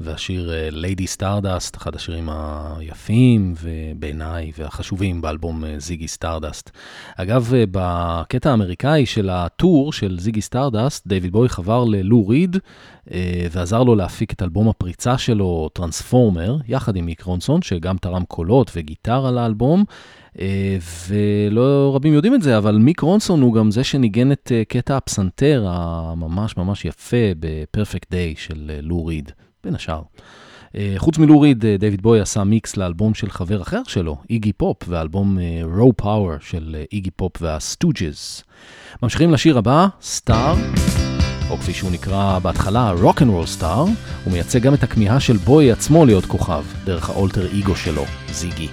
והשיר 0.00 0.50
Lady 0.70 1.07
Stardust, 1.07 1.76
אחד 1.76 1.94
השירים 1.94 2.28
היפים 2.30 3.54
ובעיניי 3.62 4.52
והחשובים 4.59 5.20
באלבום 5.20 5.64
זיגי 5.78 6.09
סטארדסט. 6.09 6.70
אגב, 7.16 7.52
בקטע 7.70 8.50
האמריקאי 8.50 9.07
של 9.07 9.30
ה 9.30 9.43
tour 9.43 9.92
של 9.92 10.16
זיגי 10.20 10.40
סטארדסט, 10.40 11.07
דיוויד 11.07 11.32
בוי 11.32 11.48
חבר 11.48 11.84
ללו 11.84 12.28
ריד 12.28 12.57
ועזר 13.50 13.82
לו 13.82 13.94
להפיק 13.94 14.32
את 14.32 14.42
אלבום 14.42 14.68
הפריצה 14.68 15.18
שלו, 15.18 15.68
Transformer, 15.72 16.57
יחד 16.68 16.96
עם 16.96 17.07
מיק 17.07 17.22
רונסון, 17.22 17.62
שגם 17.62 17.96
תרם 17.96 18.24
קולות 18.24 18.70
וגיטרה 18.76 19.30
לאלבום. 19.30 19.84
אה, 20.41 20.76
ולא 21.09 21.93
רבים 21.95 22.14
יודעים 22.14 22.34
את 22.34 22.43
זה, 22.43 22.59
אבל 22.59 22.76
מיק 22.76 23.01
רונסון 23.01 23.43
הוא 23.43 23.55
גם 23.55 23.70
זה 23.70 23.84
שניגן 23.84 24.32
את 24.32 24.53
אה, 24.55 24.62
קטע 24.68 24.97
הפסנתר 24.97 25.64
הממש 25.68 26.57
ממש 26.57 26.84
יפה 26.84 27.16
ב 27.38 27.47
Perfect 27.47 28.11
Day 28.11 28.34
של 28.37 28.70
אה, 28.74 28.80
לו 28.82 29.07
ריד, 29.07 29.32
בין 29.64 29.74
השאר. 29.74 30.03
חוץ 30.97 31.18
מלו 31.18 31.41
ריד, 31.41 31.64
דיוויד 31.66 32.03
בוי 32.03 32.20
עשה 32.20 32.45
מיקס 32.45 32.76
לאלבום 32.76 33.14
של 33.14 33.30
חבר 33.30 33.62
אחר 33.62 33.82
שלו, 33.87 34.16
איגי 34.30 34.53
פופ, 34.53 34.76
והאלבום 34.89 35.39
Raw 35.76 35.92
Power 35.97 36.32
של 36.41 36.76
איגי 36.93 37.11
פופ 37.11 37.32
והסטוג'ז. 37.41 38.43
ממשיכים 39.03 39.32
לשיר 39.32 39.59
הבא, 39.59 39.87
Star, 40.03 40.55
או 41.51 41.57
כפי 41.57 41.72
שהוא 41.72 41.91
נקרא 41.91 42.39
בהתחלה, 42.39 42.91
Rock 42.90 43.22
and 43.22 43.30
Roll 43.30 43.47
Star, 43.47 43.84
הוא 44.24 44.32
מייצג 44.32 44.62
גם 44.62 44.74
את 44.74 44.82
הכמיהה 44.82 45.20
של 45.20 45.37
בוי 45.37 45.72
עצמו 45.72 46.07
להיות 46.07 46.26
כוכב, 46.26 46.64
דרך 46.84 47.11
האלטר 47.11 47.47
אגו 47.59 47.76
שלו, 47.76 48.05
זיגי. 48.30 48.68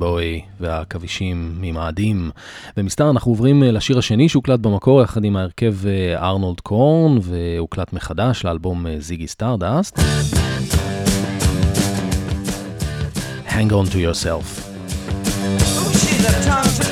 בואי 0.00 0.40
והעכבישים 0.60 1.54
ממאדים. 1.60 2.30
ומ 2.76 2.87
Star 2.87 3.10
אנחנו 3.10 3.30
עוברים 3.30 3.62
אה, 3.62 3.70
לשיר 3.70 3.98
השני 3.98 4.28
שהוקלט 4.28 4.60
במקור 4.60 5.02
יחד 5.02 5.24
עם 5.24 5.36
ההרכב 5.36 5.74
אה, 5.86 6.28
ארנולד 6.28 6.60
קורנס 6.60 7.18
והוקלט 7.22 7.92
מחדש 7.92 8.44
לאלבום 8.44 8.86
אה, 8.86 8.96
זיגי 8.98 9.26
סטארדאסט. 9.26 9.98
Hang 13.48 13.70
on 13.70 13.86
to 13.92 13.98
yourself. 14.06 14.46
Oh, 15.78 15.92
she's 16.00 16.24
a 16.86 16.89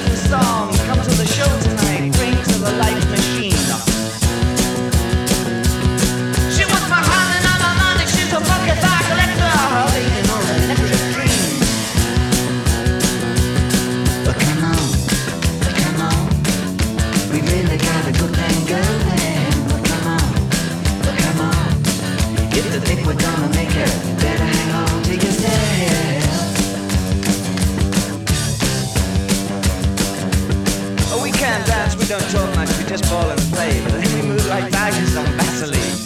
don't 32.09 32.31
talk 32.31 32.57
much, 32.57 32.71
we 32.79 32.85
just 32.85 33.05
ball 33.11 33.29
and 33.29 33.41
play. 33.53 33.83
But 33.85 33.93
then 33.93 34.09
we 34.15 34.29
move 34.29 34.47
like 34.47 34.73
badges 34.73 35.15
on 35.15 35.27
Vaseline. 35.37 35.97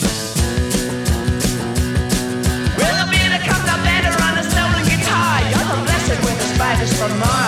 Will 2.76 2.98
it 3.02 3.10
be 3.14 3.22
the 3.30 3.38
comes 3.46 3.68
up 3.70 3.80
better 3.86 4.10
on 4.10 4.36
a 4.36 4.42
stolen 4.42 4.84
guitar? 4.90 5.40
You're 5.50 5.68
the 5.70 5.78
blessed 5.86 6.18
with 6.26 6.38
the 6.38 6.54
spiders 6.54 6.98
from 6.98 7.16
Mars. 7.20 7.41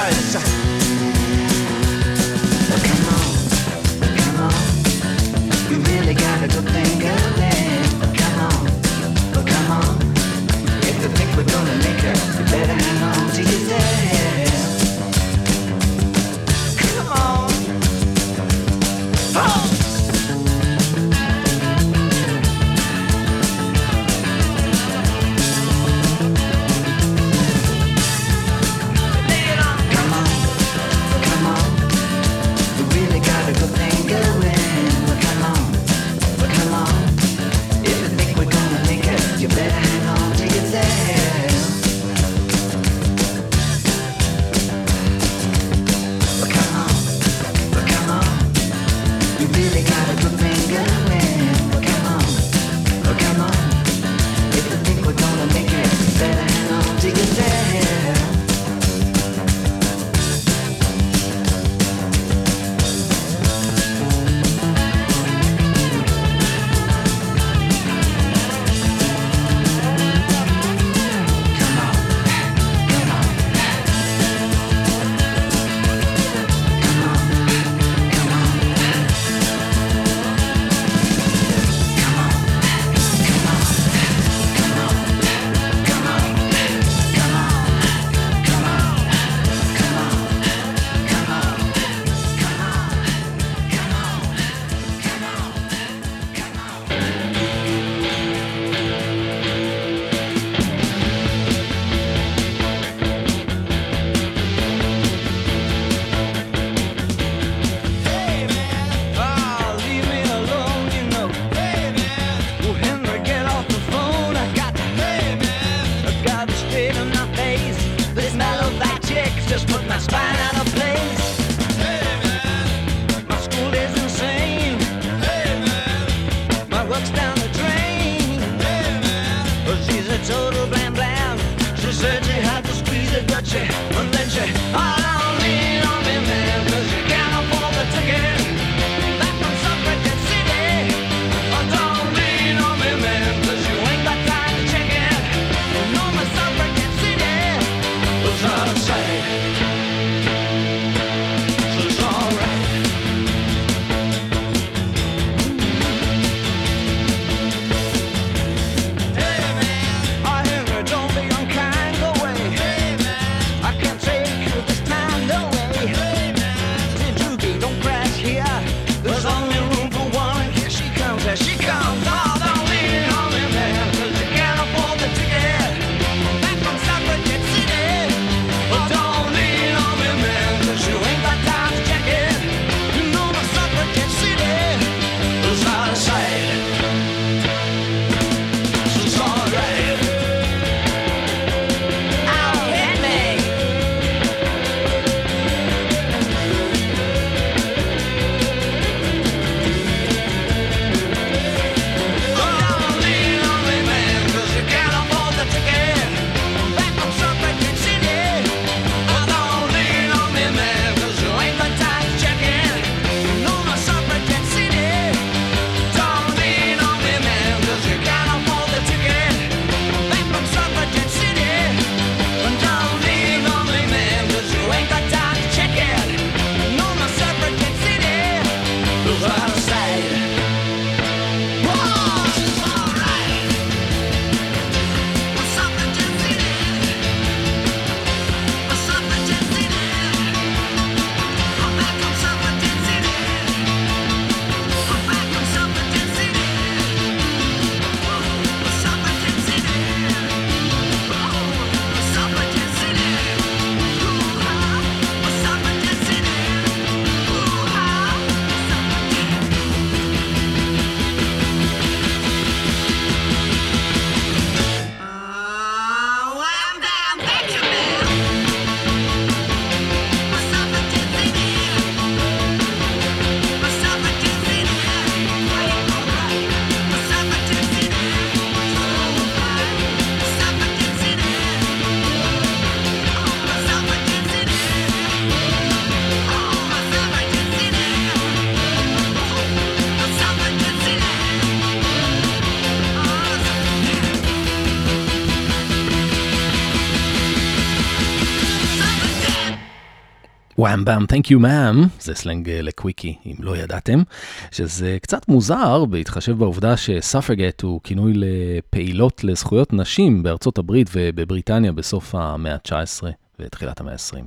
Wham 300.74 300.84
bam, 300.84 301.06
thank 301.06 301.30
you 301.30 301.40
ma'am, 301.40 301.84
זה 302.00 302.14
סלנג 302.14 302.50
אה, 302.50 302.62
לקוויקי, 302.62 303.14
אם 303.26 303.34
לא 303.38 303.56
ידעתם, 303.56 304.02
שזה 304.50 304.96
קצת 305.02 305.28
מוזר 305.28 305.84
בהתחשב 305.84 306.38
בעובדה 306.38 306.76
ש 306.76 306.90
suffragette 306.90 307.62
הוא 307.62 307.80
כינוי 307.84 308.12
לפעילות 308.16 309.24
לזכויות 309.24 309.72
נשים 309.72 310.22
בארצות 310.22 310.58
הברית 310.58 310.90
ובבריטניה 310.92 311.72
בסוף 311.72 312.14
המאה 312.14 312.54
ה-19 312.54 313.04
ותחילת 313.38 313.80
המאה 313.80 313.92
ה-20. 313.92 314.24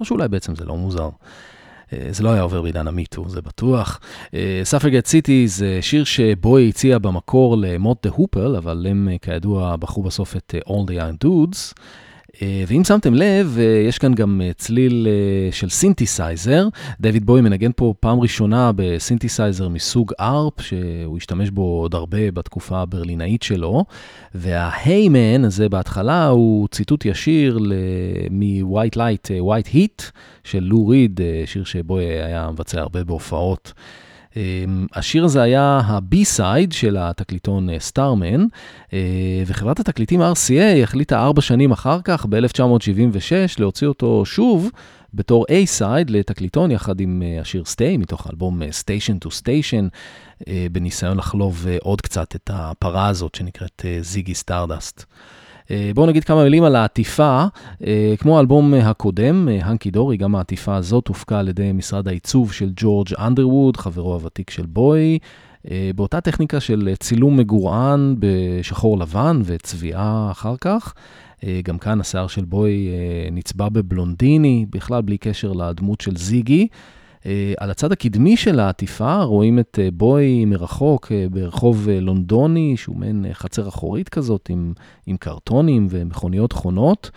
או 0.00 0.04
שאולי 0.04 0.28
בעצם 0.28 0.54
זה 0.54 0.64
לא 0.64 0.76
מוזר. 0.76 1.08
אה, 1.92 2.08
זה 2.10 2.22
לא 2.22 2.32
היה 2.32 2.42
עובר 2.42 2.62
בעידן 2.62 2.88
ה 2.88 2.94
MeToo, 2.94 3.28
זה 3.28 3.40
בטוח. 3.42 4.00
Suffragette 4.64 5.06
City 5.06 5.48
זה 5.48 5.78
שיר 5.80 6.04
שבוי 6.04 6.68
הציע 6.68 6.98
במקור 6.98 7.56
למוט 7.56 8.06
דה 8.06 8.12
הופל, 8.12 8.56
אבל 8.56 8.86
הם 8.90 9.08
אה, 9.12 9.18
כידוע 9.18 9.76
בחרו 9.76 10.02
בסוף 10.02 10.36
את 10.36 10.54
אה, 10.54 10.60
All 10.74 10.88
the 10.88 10.92
Young 10.92 11.26
Dudes. 11.26 11.74
אה, 12.42 12.64
ואם 12.66 12.84
שמתם 12.84 13.14
לב, 13.14 13.56
אה, 13.58 13.64
יש 13.88 13.98
כאן 13.98 14.14
גם 14.14 14.40
אה, 14.44 14.50
צליל 14.56 15.06
של 15.50 15.68
סינתסייזר. 15.68 16.68
דויד 17.00 17.26
בוי 17.26 17.40
מנגן 17.40 17.70
פה 17.76 17.94
פעם 18.00 18.20
ראשונה 18.20 18.70
בסינתסייזר 18.76 19.68
מסוג 19.68 20.12
ארפ, 20.20 20.60
שהוא 20.60 21.16
השתמש 21.16 21.50
בו 21.50 21.62
עוד 21.62 21.94
הרבה 21.94 22.30
בתקופה 22.30 22.78
הברלינאית 22.78 23.42
שלו. 23.42 23.84
Man 24.34 25.46
הזה 25.46 25.68
בהתחלה 25.68 26.26
הוא 26.26 26.68
ציטוט 26.68 27.04
ישיר 27.04 27.58
מ-White 28.30 28.96
Light, 28.96 29.30
White 29.42 29.74
Heat 29.74 30.02
של 30.44 30.60
לו 30.62 30.86
ריד, 30.86 31.20
שיר 31.46 31.64
שבוי 31.64 32.04
היה 32.04 32.50
מבצע 32.52 32.80
הרבה 32.80 33.04
בהופעות. 33.04 33.72
אמ, 34.36 34.86
השיר 34.94 35.24
הזה 35.24 35.42
היה 35.42 35.80
ה 35.84 35.97
B-side 35.97 36.72
של 36.72 36.96
התקליטון 37.00 37.68
Starman, 37.78 38.44
וחברת 39.46 39.80
התקליטים 39.80 40.22
RCA 40.22 40.82
החליטה 40.82 41.22
ארבע 41.22 41.40
שנים 41.40 41.72
אחר 41.72 41.98
כך, 42.04 42.26
ב-1976, 42.26 43.32
להוציא 43.58 43.86
אותו 43.86 44.22
שוב 44.26 44.70
בתור 45.14 45.46
A-side 45.50 46.10
לתקליטון, 46.10 46.70
יחד 46.70 47.00
עם 47.00 47.22
אה, 47.22 47.40
השיר 47.40 47.64
Stay, 47.64 47.96
מתוך 47.96 48.26
האלבום 48.26 48.62
Station 48.70 49.18
to 49.18 49.30
Station, 49.30 49.88
בניסיון 50.72 51.16
לחלוב 51.16 51.66
אה, 51.68 51.76
עוד 51.80 52.00
קצת 52.00 52.36
את 52.36 52.50
הפרה 52.52 53.08
הזאת 53.08 53.34
שנקראת 53.34 53.84
זיגי 54.00 54.34
סטארדסט. 54.34 55.04
אה, 55.70 55.90
בואו 55.94 56.06
נגיד 56.06 56.24
כמה 56.24 56.44
מילים 56.44 56.64
על 56.64 56.76
העטיפה. 56.76 57.44
אה, 57.86 58.14
כמו 58.18 58.36
האלבום 58.36 58.74
הקודם, 58.74 59.48
Hunky 59.62 59.90
Dory, 59.90 60.16
גם 60.16 60.34
העטיפה 60.34 60.76
הזאת 60.76 61.08
הופקה 61.08 61.38
על 61.38 61.48
ידי 61.48 61.72
משרד 61.72 62.08
העיצוב 62.08 62.52
של 62.52 62.70
ג'ורג' 62.76 63.08
אנדרווד, 63.18 63.76
חברו 63.76 64.14
הוותיק 64.14 64.50
של 64.50 64.66
בוי, 64.66 65.18
אה, 65.70 65.90
באותה 65.96 66.20
טכניקה 66.20 66.60
של 66.60 66.94
צילום 66.98 67.36
מגורען 67.36 68.14
בשחור 68.18 68.98
לבן 68.98 69.40
וצביעה 69.44 70.28
אחר 70.30 70.54
כך. 70.60 70.94
אה, 71.44 71.60
גם 71.64 71.78
כאן 71.78 72.00
השיער 72.00 72.26
של 72.26 72.44
בוי 72.44 72.88
אה, 72.88 73.30
נצבע 73.32 73.68
בבלונדיני, 73.68 74.66
בכלל 74.70 75.02
בלי 75.02 75.18
קשר 75.18 75.52
לדמות 75.52 76.00
של 76.00 76.16
זיגי. 76.16 76.68
אה, 77.26 77.52
על 77.58 77.70
הצד 77.70 77.92
הקדמי 77.92 78.36
של 78.36 78.60
העטיפה 78.60 79.22
רואים 79.22 79.58
את 79.58 79.78
אה, 79.82 79.88
בוי 79.92 80.44
מרחוק 80.44 81.12
אה, 81.12 81.26
ברחוב 81.30 81.88
לונדוני, 81.88 82.76
שהוא 82.76 82.96
מעין 82.96 83.26
חצר 83.32 83.68
אחורית 83.68 84.08
כזאת 84.08 84.48
עם, 84.48 84.72
עם 85.06 85.16
קרטונים 85.16 85.86
ומכוניות 85.90 86.52
חונות, 86.52 87.10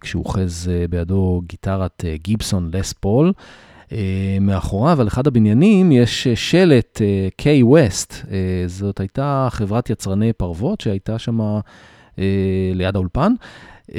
כשהוא 0.00 0.24
אוחז 0.24 0.70
בידו 0.90 1.42
גיטרת 1.46 2.04
גיבסון 2.14 2.70
לס 2.72 2.92
פול. 2.92 3.32
מאחוריו, 4.40 5.00
על 5.00 5.08
אחד 5.08 5.26
הבניינים, 5.26 5.92
יש 5.92 6.28
שלט 6.28 7.00
קיי 7.36 7.62
ווסט. 7.62 8.14
זאת 8.66 9.00
הייתה 9.00 9.48
חברת 9.50 9.90
יצרני 9.90 10.32
פרוות 10.32 10.80
שהייתה 10.80 11.18
שם 11.18 11.38
ליד 12.74 12.96
האולפן. 12.96 13.32
Um, 13.90 13.94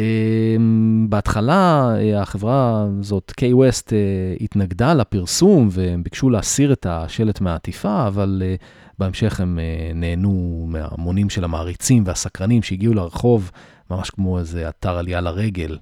בהתחלה 1.10 1.94
uh, 1.96 2.22
החברה 2.22 2.88
הזאת, 3.00 3.32
קיי 3.32 3.54
ווסט, 3.54 3.90
uh, 3.90 4.44
התנגדה 4.44 4.94
לפרסום 4.94 5.68
והם 5.72 6.04
ביקשו 6.04 6.30
להסיר 6.30 6.74
את 6.74 6.86
השלט 6.90 7.42
מהעטיפה, 7.42 8.08
אבל 8.08 8.42
uh, 8.42 8.64
בהמשך 9.00 9.40
הם 9.40 9.60
אה, 9.60 9.92
נהנו 9.96 10.66
מהמונים 10.70 11.30
של 11.30 11.44
המעריצים 11.44 12.04
והסקרנים 12.06 12.64
שהגיעו 12.64 12.94
לרחוב, 12.94 13.52
ממש 13.92 14.10
כמו 14.10 14.40
איזה 14.40 14.70
אתר 14.70 14.98
עלייה 14.98 15.22
לרגל. 15.22 15.78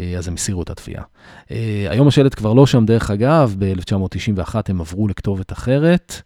אה, 0.00 0.14
אז 0.18 0.28
הם 0.28 0.34
הסירו 0.34 0.62
את 0.62 0.70
התביעה. 0.70 1.02
אה, 1.50 1.86
היום 1.90 2.08
השלט 2.08 2.34
כבר 2.34 2.52
לא 2.52 2.66
שם, 2.66 2.84
דרך 2.86 3.10
אגב, 3.10 3.56
ב-1991 3.58 4.54
הם 4.68 4.80
עברו 4.80 5.08
לכתובת 5.08 5.52
אחרת. 5.52 6.22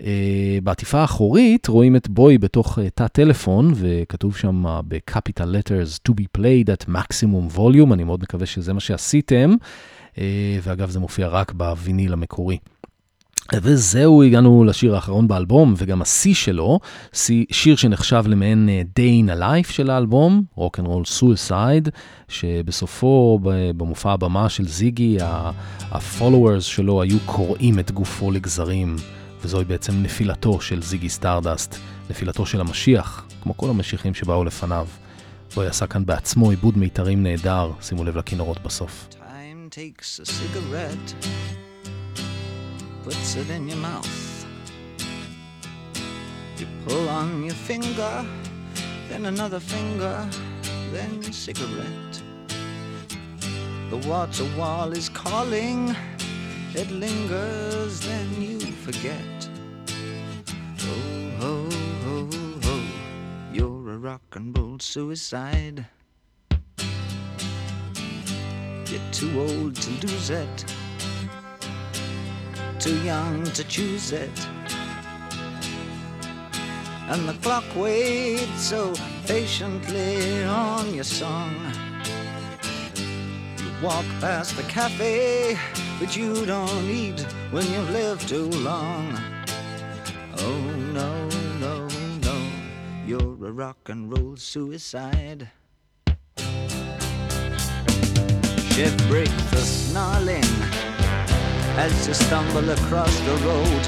אה, 0.00 0.58
בעטיפה 0.62 1.00
האחורית 1.00 1.66
רואים 1.68 1.96
את 1.96 2.08
בוי 2.08 2.38
בתוך 2.38 2.78
אה, 2.78 2.90
תא 2.90 3.06
טלפון, 3.06 3.72
וכתוב 3.74 4.36
שם 4.36 4.66
אה, 4.66 4.80
ב-capital 4.88 5.44
letters 5.44 6.10
to 6.10 6.12
be 6.12 6.24
played 6.38 6.68
at 6.68 6.88
maximum 6.88 7.56
volume, 7.56 7.92
אני 7.92 8.04
מאוד 8.04 8.22
מקווה 8.22 8.46
שזה 8.46 8.72
מה 8.72 8.80
שעשיתם, 8.80 9.54
ואגב, 10.62 10.90
זה 10.90 11.00
מופיע 11.00 11.28
רק 11.28 11.52
בוויניל 11.52 12.12
המקורי. 12.12 12.58
וזהו, 13.54 14.22
הגענו 14.22 14.64
לשיר 14.64 14.94
האחרון 14.94 15.28
באלבום, 15.28 15.74
וגם 15.76 16.02
השיא 16.02 16.34
שלו, 16.34 16.78
שיר 17.50 17.76
שנחשב 17.76 18.24
למעין 18.26 18.68
Day 18.98 19.26
in 19.26 19.38
a 19.38 19.40
Life 19.40 19.72
של 19.72 19.90
האלבום, 19.90 20.42
Rock 20.58 20.80
and 20.80 20.86
Roll 20.86 21.20
Suicide, 21.20 21.90
שבסופו, 22.28 23.40
במופע 23.76 24.12
הבמה 24.12 24.48
של 24.48 24.68
זיגי, 24.68 25.18
ה-followers 25.22 26.60
שלו 26.60 27.02
היו 27.02 27.18
קורעים 27.26 27.78
את 27.78 27.90
גופו 27.90 28.30
לגזרים, 28.30 28.96
וזוהי 29.40 29.64
בעצם 29.64 30.02
נפילתו 30.02 30.60
של 30.60 30.82
זיגי 30.82 31.08
סטרדסט, 31.08 31.76
נפילתו 32.10 32.46
של 32.46 32.60
המשיח, 32.60 33.26
כמו 33.42 33.56
כל 33.56 33.70
המשיחים 33.70 34.14
שבאו 34.14 34.44
לפניו. 34.44 34.86
בוי 35.54 35.66
עשה 35.66 35.86
כאן 35.86 36.06
בעצמו 36.06 36.50
עיבוד 36.50 36.78
מיתרים 36.78 37.22
נהדר, 37.22 37.70
שימו 37.80 38.04
לב 38.04 38.16
לכינורות 38.16 38.62
בסוף. 38.62 39.08
Takes 39.70 40.20
a 40.20 40.26
cigarette, 40.38 41.10
puts 43.04 43.30
it 43.40 43.48
in 43.56 43.68
your 43.70 43.80
mouth. 43.88 44.16
You 46.58 46.66
pull 46.86 47.06
on 47.20 47.28
your 47.48 47.58
finger, 47.70 48.14
then 49.10 49.22
another 49.26 49.60
finger, 49.74 50.16
then 50.94 51.12
cigarette. 51.44 52.14
The 53.92 54.00
water 54.08 54.46
wall 54.58 54.88
is 55.00 55.08
calling, 55.24 55.78
it 56.80 56.88
lingers, 57.04 57.75
forget. 58.86 59.48
Oh, 60.78 61.30
ho, 61.40 61.68
ho, 62.04 62.30
ho, 62.62 62.80
you're 63.52 63.90
a 63.90 63.98
rock 63.98 64.22
and 64.34 64.56
roll 64.56 64.78
suicide. 64.78 65.84
You're 68.86 69.10
too 69.10 69.40
old 69.40 69.74
to 69.74 70.06
lose 70.06 70.30
it, 70.30 70.64
too 72.78 72.96
young 73.02 73.42
to 73.42 73.64
choose 73.64 74.12
it. 74.12 74.38
And 77.08 77.28
the 77.28 77.34
clock 77.42 77.64
waits 77.74 78.60
so 78.60 78.94
patiently 79.26 80.44
on 80.44 80.94
your 80.94 81.02
song. 81.02 81.56
You 83.58 83.68
walk 83.82 84.06
past 84.20 84.56
the 84.56 84.62
cafe, 84.62 85.58
but 85.98 86.16
you 86.16 86.44
don't 86.44 86.84
eat 86.84 87.20
when 87.50 87.64
you've 87.72 87.90
lived 87.90 88.28
too 88.28 88.50
long. 88.50 89.18
Oh 90.38 90.60
no, 90.92 91.28
no, 91.58 91.88
no, 92.22 92.50
you're 93.06 93.46
a 93.46 93.52
rock 93.52 93.88
and 93.88 94.12
roll 94.12 94.36
suicide. 94.36 95.50
Shift 98.76 99.08
break 99.08 99.30
the 99.50 99.62
snarling 99.62 100.44
as 101.78 102.06
you 102.06 102.14
stumble 102.14 102.68
across 102.70 103.18
the 103.20 103.36
road. 103.46 103.84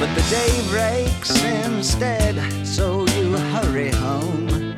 But 0.00 0.14
the 0.14 0.26
day 0.30 0.68
breaks 0.68 1.44
instead, 1.44 2.66
so 2.66 3.06
you 3.08 3.36
hurry 3.36 3.90
home. 3.90 4.74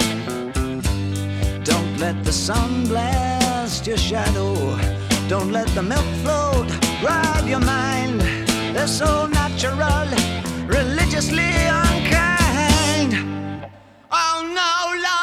Don't 1.63 1.99
let 1.99 2.25
the 2.25 2.33
sun 2.33 2.87
blast 2.89 3.87
your 3.87 3.97
shadow. 3.97 4.94
Don't 5.27 5.53
let 5.53 5.67
the 5.69 5.83
milk 5.83 6.05
float 6.23 6.69
rob 7.03 7.49
your 7.49 7.61
mind. 7.61 8.21
They're 8.75 8.87
so 8.87 9.27
natural, 9.27 10.09
religiously 10.67 11.51
unkind. 11.81 13.15
Oh 14.13 14.43
no, 14.45 15.01
love, 15.03 15.14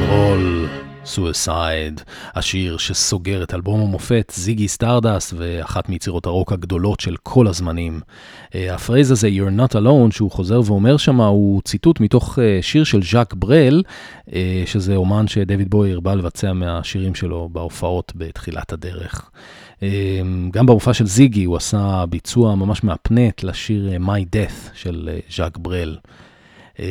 Rock 0.00 0.25
and 0.25 0.43
Roll 0.43 0.68
Suicide, 1.04 2.00
השיר 2.34 2.76
שסוגר 2.76 3.42
את 3.42 3.54
אלבום 3.54 3.80
המופת, 3.80 4.32
זיגי 4.34 4.68
סטרדסט, 4.68 5.34
ואחת 5.36 5.88
מיצירות 5.88 6.26
הרוק 6.26 6.52
הגדולות 6.52 7.00
של 7.00 7.16
כל 7.22 7.46
הזמנים. 7.46 8.00
אה, 8.54 8.74
ה 8.74 8.79
phrase 8.79 9.10
הזה, 9.10 9.28
You're 9.28 9.60
Not 9.60 9.74
Alone, 9.74 10.10
שהוא 10.10 10.30
חוזר 10.30 10.60
ואומר 10.64 10.96
שמה, 10.96 11.26
הוא 11.26 11.62
ציטוט 11.62 12.00
מתוך 12.00 12.38
אה, 12.38 12.58
שיר 12.62 12.84
של 12.84 13.02
ז'אק 13.02 13.34
ברל, 13.34 13.82
אה, 14.32 14.62
שזה 14.66 14.96
אומן 14.96 15.28
שדויד 15.28 15.70
בוי 15.70 15.92
הרבה 15.92 16.14
לבצע 16.14 16.52
מהשירים 16.52 17.14
שלו 17.14 17.48
בהופעות 17.52 18.12
בתחילת 18.16 18.72
הדרך. 18.72 19.30
גם 20.50 20.66
בהופעה 20.66 20.94
של 20.94 21.06
זיגי 21.06 21.44
הוא 21.44 21.56
עשה 21.56 22.04
ביצוע 22.08 22.54
ממש 22.54 22.84
מהפנט 22.84 23.42
לשיר 23.42 23.90
My 23.98 24.36
Death 24.36 24.70
של 24.74 25.08
ז'אק 25.36 25.58
ברל. 25.58 25.96
אה, 26.80 26.82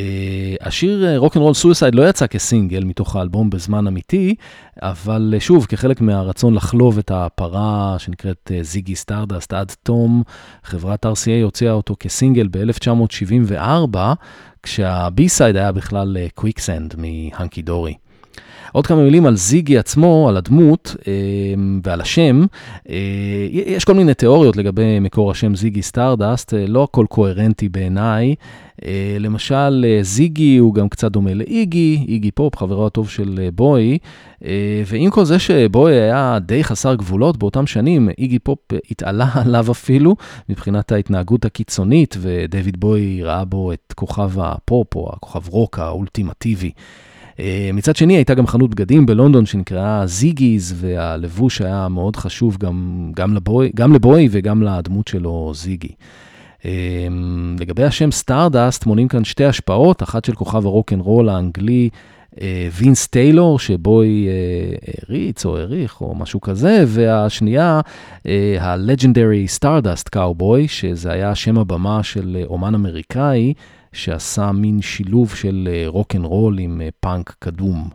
השיר 0.62 1.18
Rock 1.18 1.31
and 1.31 1.41
Roll 1.41 1.54
Suicide 1.54 1.96
לא 1.96 2.10
יצא 2.10 2.28
כסינגל 2.28 2.84
מתוך 2.84 3.16
האלבום 3.16 3.50
בזמן 3.50 3.88
אמיתי, 3.88 4.36
אבל 4.82 5.34
אה, 5.38 5.40
שוב, 5.40 5.66
כחלק 5.66 6.02
מהרצון 6.02 6.54
לחלוב 6.54 6.98
את 6.98 7.12
הפרה 7.12 7.96
שנקראת 8.00 8.52
זיגי 8.62 8.96
סטרדסט 8.96 9.54
עד 9.54 9.72
תום, 9.84 10.24
חברת 10.64 11.06
RCA 11.06 11.44
הוציאה 11.44 11.72
אותו 11.72 11.96
כסינגל 12.00 12.48
ב-1974, 12.52 13.98
כשה 14.64 15.06
B-side 15.06 15.56
היה 15.56 15.72
בכלל 15.72 16.18
Quicksand 16.36 16.96
מ 16.98 17.09
Hunky 17.09 17.62
Dory. 17.62 17.94
עוד 18.72 18.88
כמה 18.88 19.04
מילים 19.04 19.26
על 19.26 19.36
זיגי 19.36 19.78
עצמו, 19.78 20.30
על 20.30 20.38
הדמות 20.38 20.96
אה, 21.08 21.14
ועל 21.84 22.02
השם. 22.02 22.46
אה, 22.90 22.96
יש 23.52 23.86
כל 23.86 23.94
מיני 23.94 24.14
תיאוריות 24.14 24.58
לגבי 24.58 25.00
מקור 25.00 25.32
השם 25.32 25.56
זיגי 25.56 25.82
סטארדסט, 25.82 26.54
אה, 26.54 26.68
לא 26.68 26.84
הכל 26.84 27.06
קוהרנטי 27.10 27.70
בעיניי. 27.70 28.36
למשל, 29.20 29.86
זיגי 30.02 30.58
הוא 30.58 30.74
גם 30.74 30.90
קצת 30.90 31.12
דומה 31.12 31.34
לאיגי, 31.34 32.06
איגי 32.08 32.32
פופ, 32.32 32.56
חברו 32.56 32.88
הטוב 32.88 33.10
של 33.10 33.50
בוי, 33.54 33.98
ועם 34.86 35.10
כל 35.10 35.26
זה 35.26 35.40
שבוי 35.40 35.94
היה 35.94 36.38
די 36.42 36.64
חסר 36.64 36.96
גבולות 36.96 37.38
באותם 37.38 37.68
שנים, 37.68 38.10
איגי 38.18 38.40
פופ 38.40 38.60
התעלה 38.92 39.30
עליו 39.46 39.72
אפילו 39.72 40.16
מבחינת 40.50 40.92
ההתנהגות 40.92 41.46
הקיצונית, 41.46 42.18
ודייוויד 42.20 42.80
בוי 42.80 43.24
ראה 43.24 43.46
בו 43.46 43.74
את 43.74 43.94
כוכב 43.96 44.40
הפופ 44.40 44.96
או 44.96 45.12
הכוכב 45.14 45.50
רוק 45.50 45.80
האולטימטיבי. 45.80 46.72
אה, 47.40 47.70
מצד 47.74 47.96
שני, 47.96 48.16
הייתה 48.16 48.34
גם 48.34 48.48
חנות 48.48 48.70
בגדים 48.70 49.06
בלונדון 49.06 49.46
שנקראה 49.46 50.08
זיגיז, 50.08 50.76
והלבוש 50.78 51.62
היה 51.62 51.88
מאוד 51.88 52.16
חשוב 52.16 52.58
גם, 52.58 53.12
גם, 53.16 53.34
לבוי, 53.34 53.72
גם 53.76 53.94
לבוי 53.94 54.28
וגם 54.32 54.64
לדמות 54.64 55.08
שלו, 55.08 55.52
זיגי. 55.56 55.94
אמ, 56.66 57.56
לגבי 57.60 57.84
השם 57.84 58.12
סטארדסט 58.12 58.86
מונים 58.86 59.08
כאן 59.08 59.24
שתי 59.24 59.46
השפעות, 59.46 60.04
אחת 60.04 60.26
של 60.26 60.34
כוכב 60.36 60.66
הרוקנרול 60.66 61.30
האנגלי 61.30 61.90
אה, 62.42 62.68
וינס 62.74 63.08
טיילור, 63.08 63.60
שבוי 63.60 64.28
אה, 64.28 64.94
העריץ 65.10 65.46
או 65.46 65.58
העריך 65.58 66.02
או 66.02 66.16
משהו 66.16 66.42
כזה, 66.42 66.84
והשנייה, 66.88 67.82
ה 68.60 68.69
Legendary 68.69 69.48
Stardust 69.48 70.10
Cowboy, 70.10 70.68
שזה 70.68 71.12
היה 71.12 71.36
שם 71.36 71.58
הבמה 71.58 72.04
של 72.04 72.38
אה, 72.40 72.46
אומן 72.46 72.76
אמריקאי, 72.76 73.54
שעשה 73.94 74.52
מין 74.52 74.82
שילוב 74.82 75.36
של 75.36 75.70
רוקנרול 75.86 76.60
עם 76.60 76.82
אה, 76.82 76.90
פאנק 77.00 77.36
קדום. 77.40 77.90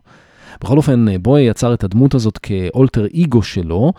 בכל 0.60 0.76
אופן, 0.76 1.08
אה, 1.08 1.18
בוי 1.18 1.42
יצר 1.42 1.74
את 1.74 1.84
הדמות 1.84 2.14
הזאת 2.14 2.38
כאלטר 2.38 3.06
אגו 3.22 3.42
שלו, 3.42 3.92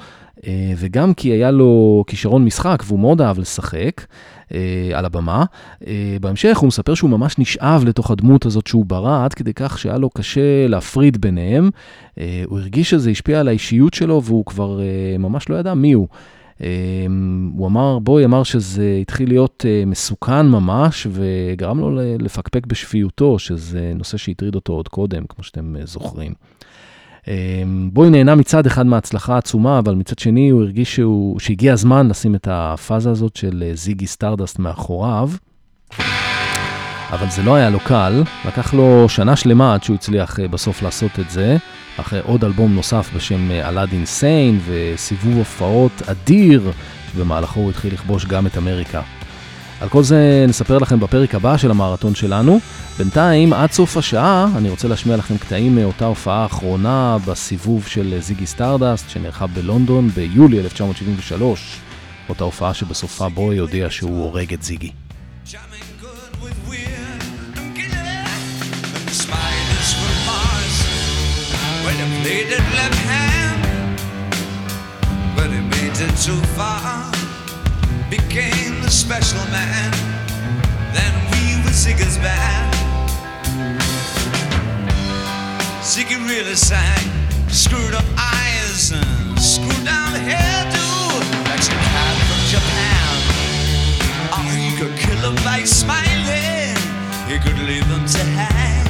אה, 0.48 0.74
וגם 0.78 1.14
כי 1.14 1.30
היה 1.30 1.52
לו 1.52 2.04
כישרון 2.08 2.46
משחק 2.46 2.84
והוא 2.86 3.00
מאוד 3.00 3.22
אהב 3.22 3.40
לשחק 3.40 4.06
אה, 4.54 4.92
על 4.94 5.06
הבמה. 5.06 5.46
אה, 5.88 6.18
בהמשך 6.22 6.58
הוא 6.58 6.68
מספר 6.68 6.94
שהוא 6.94 7.10
ממש 7.10 7.40
נשאב 7.40 7.84
לתוך 7.88 8.12
הדמות 8.12 8.46
הזאת 8.46 8.68
שהוא 8.68 8.86
ברא, 8.86 9.26
עד 9.26 9.34
כדי 9.34 9.54
כך 9.54 9.80
שהיה 9.80 9.98
לו 9.98 10.10
קשה 10.10 10.68
להפריד 10.68 11.22
ביניהם. 11.22 11.70
אה, 12.20 12.44
הוא 12.46 12.60
הרגיש 12.60 12.90
שזה 12.90 13.10
השפיע 13.10 13.40
על 13.40 13.48
האישיות 13.48 13.94
שלו 13.94 14.24
והוא 14.24 14.46
כבר 14.46 14.80
אה, 14.82 15.18
ממש 15.20 15.50
לא 15.50 15.56
ידע 15.56 15.74
מי 15.74 15.94
הוא. 15.94 16.08
אה, 16.62 16.68
הוא 17.58 17.68
אמר, 17.68 18.00
בוי 18.00 18.26
אמר 18.26 18.44
שזה 18.44 18.98
התחיל 19.02 19.30
להיות 19.30 19.66
אה, 19.68 19.84
מסוכן 19.86 20.48
ממש, 20.48 21.08
וגרם 21.12 21.80
לו 21.80 22.00
לפקפק 22.20 22.66
בשפיותו, 22.66 23.40
שזה 23.40 23.92
נושא 23.96 24.18
שהטריד 24.18 24.56
אותו 24.56 24.74
עוד 24.74 24.88
קודם, 24.88 25.26
כמו 25.28 25.44
שאתם 25.44 25.76
אה, 25.76 25.86
זוכרים. 25.86 26.34
אה, 27.28 27.64
בוי 27.92 28.10
נהנה 28.10 28.36
מצד 28.36 28.66
אחד 28.66 28.86
מההצלחה 28.86 29.36
העצומה, 29.36 29.80
אבל 29.80 29.96
מצד 29.96 30.20
שני 30.20 30.50
הוא 30.50 30.62
הרגיש 30.62 30.96
שהוא, 30.96 31.40
שהגיע 31.40 31.74
הזמן 31.74 32.08
לשים 32.08 32.36
את 32.36 32.48
הפאזה 32.52 33.12
הזאת 33.12 33.36
של 33.36 33.64
אה, 33.68 33.76
זיגי 33.76 34.08
סטארדסט 34.08 34.60
מאחוריו. 34.60 35.30
אבל 37.16 37.30
זה 37.30 37.44
לא 37.44 37.56
היה 37.56 37.70
לו 37.70 37.80
קל, 37.80 38.24
לקח 38.46 38.74
לו 38.74 39.10
שנה 39.10 39.36
שלמה 39.36 39.74
עד 39.74 39.84
שהוא 39.84 39.96
הצליח 39.96 40.40
אה, 40.40 40.48
בסוף 40.48 40.82
לעשות 40.82 41.20
את 41.20 41.30
זה, 41.30 41.58
אחרי 41.98 42.20
עוד 42.24 42.44
אלבום 42.44 42.76
נוסף 42.76 43.10
בשם 43.16 43.52
אלאדין 43.52 44.06
סיין 44.06 44.60
וסיבוב 44.66 45.38
הופעות 45.38 46.02
אדיר, 46.06 46.72
שבמהלכו 47.12 47.60
הוא 47.60 47.70
התחיל 47.70 47.94
לכבוש 47.94 48.26
גם 48.26 48.48
את 48.48 48.58
אמריקה. 48.58 49.02
על 49.82 49.90
כל 49.90 50.04
זה 50.04 50.46
נספר 50.48 50.78
לכם 50.78 51.00
בפרק 51.00 51.36
הבא 51.36 51.58
של 51.58 51.72
המרתון 51.72 52.16
שלנו. 52.16 52.60
בינתיים, 52.98 53.54
עד 53.54 53.72
סוף 53.72 53.98
השעה, 53.98 54.48
אני 54.58 54.70
רוצה 54.70 54.88
להשמיע 54.88 55.18
לכם 55.18 55.38
קטעים 55.38 55.76
מאותה 55.76 56.06
הופעה 56.06 56.46
אחרונה 56.46 57.18
בסיבוב 57.28 57.88
של 57.88 58.16
זיגי 58.20 58.46
סטארדסט, 58.46 59.10
שנערכה 59.10 59.48
בלונדון 59.48 60.10
ביולי 60.10 60.60
1973. 60.60 61.80
אותה 62.30 62.44
הופעה 62.44 62.74
שבסופה 62.74 63.30
בוי 63.30 63.58
הודיע 63.58 63.88
שהוא 63.90 64.24
הורג 64.24 64.54
את 64.54 64.64
זיגי. 64.64 64.92
Jamming 65.46 66.02
good 66.02 66.44
with 66.44 66.70
weird 66.70 66.95
When 71.96 72.12
he 72.12 72.22
played 72.24 72.48
it 72.48 72.60
left 72.76 73.00
hand, 73.08 73.96
but 75.34 75.48
he 75.48 75.62
made 75.62 75.96
it 75.96 76.14
too 76.20 76.42
far. 76.58 77.10
Became 78.10 78.82
the 78.82 78.92
special 78.92 79.40
man. 79.48 79.92
Then 80.92 81.14
we 81.32 81.56
were 81.64 81.72
Ziggy's 81.72 82.18
band. 82.18 82.76
Ziggy 85.82 86.20
really 86.28 86.56
sang, 86.56 87.08
screwed 87.48 87.94
up 87.94 88.04
eyes 88.18 88.92
and 88.92 89.40
screwed 89.40 89.86
down 89.86 90.20
hairdo. 90.28 90.88
Like 91.48 91.64
some 91.64 91.80
cat 91.80 92.16
from 92.28 92.42
Japan. 92.52 93.16
Oh, 94.36 94.44
he 94.52 94.76
could 94.76 94.98
kill 95.00 95.22
them 95.22 95.36
by 95.46 95.64
smiling. 95.64 96.76
He 97.30 97.40
could 97.40 97.58
leave 97.66 97.88
them 97.88 98.06
to 98.06 98.20
hang. 98.36 98.84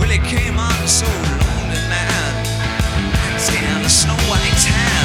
Well, 0.00 0.08
he 0.08 0.18
came 0.18 0.58
on 0.58 0.88
so 0.88 1.06
a 1.06 1.49
snow 3.90 4.14
white 4.28 4.56
tan. 4.56 4.99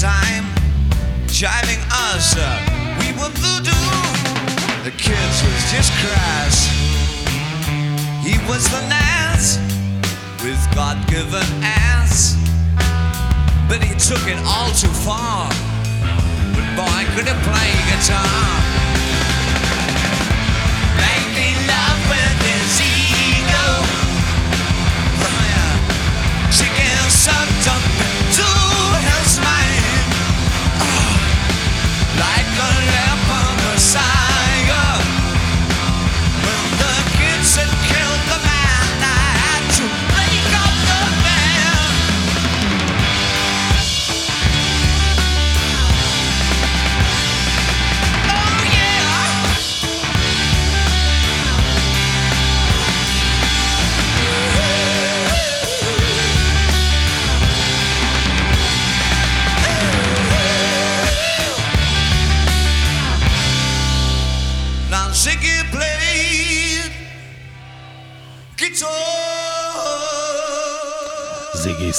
Time, 0.00 0.46
jiving 1.26 1.82
us 2.08 2.34
up. 2.38 2.60
We 3.00 3.12
were 3.20 3.28
voodoo. 3.36 3.70
The 4.82 4.92
kids 4.96 5.42
was 5.44 5.60
just 5.70 5.92
crass. 6.00 6.64
He 8.24 8.38
was 8.48 8.64
the 8.70 8.80
Nas 8.88 9.58
with 10.42 10.56
God-given 10.74 11.44
ass, 11.62 12.34
but 13.68 13.84
he 13.84 13.92
took 14.00 14.26
it 14.26 14.38
all 14.46 14.70
too 14.70 14.88
far. 15.04 15.50
But 16.54 16.64
boy, 16.80 17.04
could 17.14 17.28
he 17.28 17.34
play 17.44 17.70
guitar? 17.92 18.69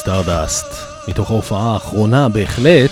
סטארדסט, 0.02 0.66
מתוך 1.08 1.32
ההופעה 1.32 1.74
האחרונה 1.74 2.30
בהחלט, 2.30 2.92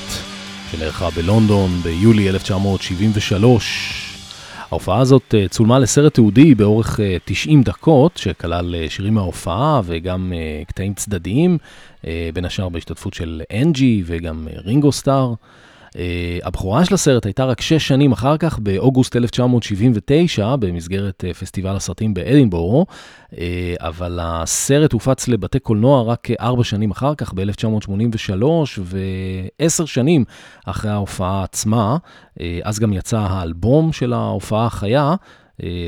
שנערכה 0.71 1.09
בלונדון 1.09 1.69
ביולי 1.83 2.29
1973. 2.29 4.15
ההופעה 4.71 4.99
הזאת 4.99 5.35
אה, 5.37 5.47
צולמה 5.47 5.79
לסרט 5.79 6.13
תיעודי 6.13 6.55
באורך 6.55 6.99
אה, 6.99 7.17
90 7.25 7.63
דקות, 7.63 8.17
שכלל 8.17 8.75
אה, 8.75 8.89
שירים 8.89 9.13
מההופעה 9.13 9.81
וגם 9.85 10.33
אה, 10.35 10.63
קטעים 10.67 10.93
צדדיים, 10.93 11.57
אה, 12.07 12.29
בין 12.33 12.45
השאר 12.45 12.69
בהשתתפות 12.69 13.13
של 13.13 13.41
אנג'י 13.61 14.03
וגם 14.05 14.47
אה, 14.47 14.59
רינגו 14.65 14.91
סטאר. 14.91 15.33
אה, 15.89 15.99
הבכורה 16.43 16.85
של 16.85 16.93
הסרט 16.93 17.25
הייתה 17.25 17.45
רק 17.45 17.61
שש 17.61 17.87
שנים 17.87 18.11
אחר 18.11 18.37
כך, 18.37 18.59
באוגוסט 18.59 19.15
1979, 19.15 20.55
במסגרת 20.55 21.23
אה, 21.27 21.33
פסטיבל 21.33 21.75
הסרטים 21.75 22.13
באדינבורו, 22.13 22.85
uh, 23.31 23.35
אבל 23.79 24.19
הסרט 24.21 24.93
הופץ 24.93 25.27
לבתי 25.27 25.59
קולנוע 25.59 26.03
רק 26.03 26.27
ארבע 26.39 26.63
שנים 26.63 26.91
אחר 26.91 27.15
כך, 27.15 27.33
ב-1983, 27.33 28.43
ועשר 29.59 29.85
שנים 29.85 30.25
אחרי 30.65 30.91
ההופעה 30.91 31.43
עצמה. 31.43 31.97
אז 32.63 32.79
גם 32.79 32.93
יצא 32.93 33.19
האלבום 33.19 33.93
של 33.93 34.13
ההופעה 34.13 34.65
החיה. 34.65 35.15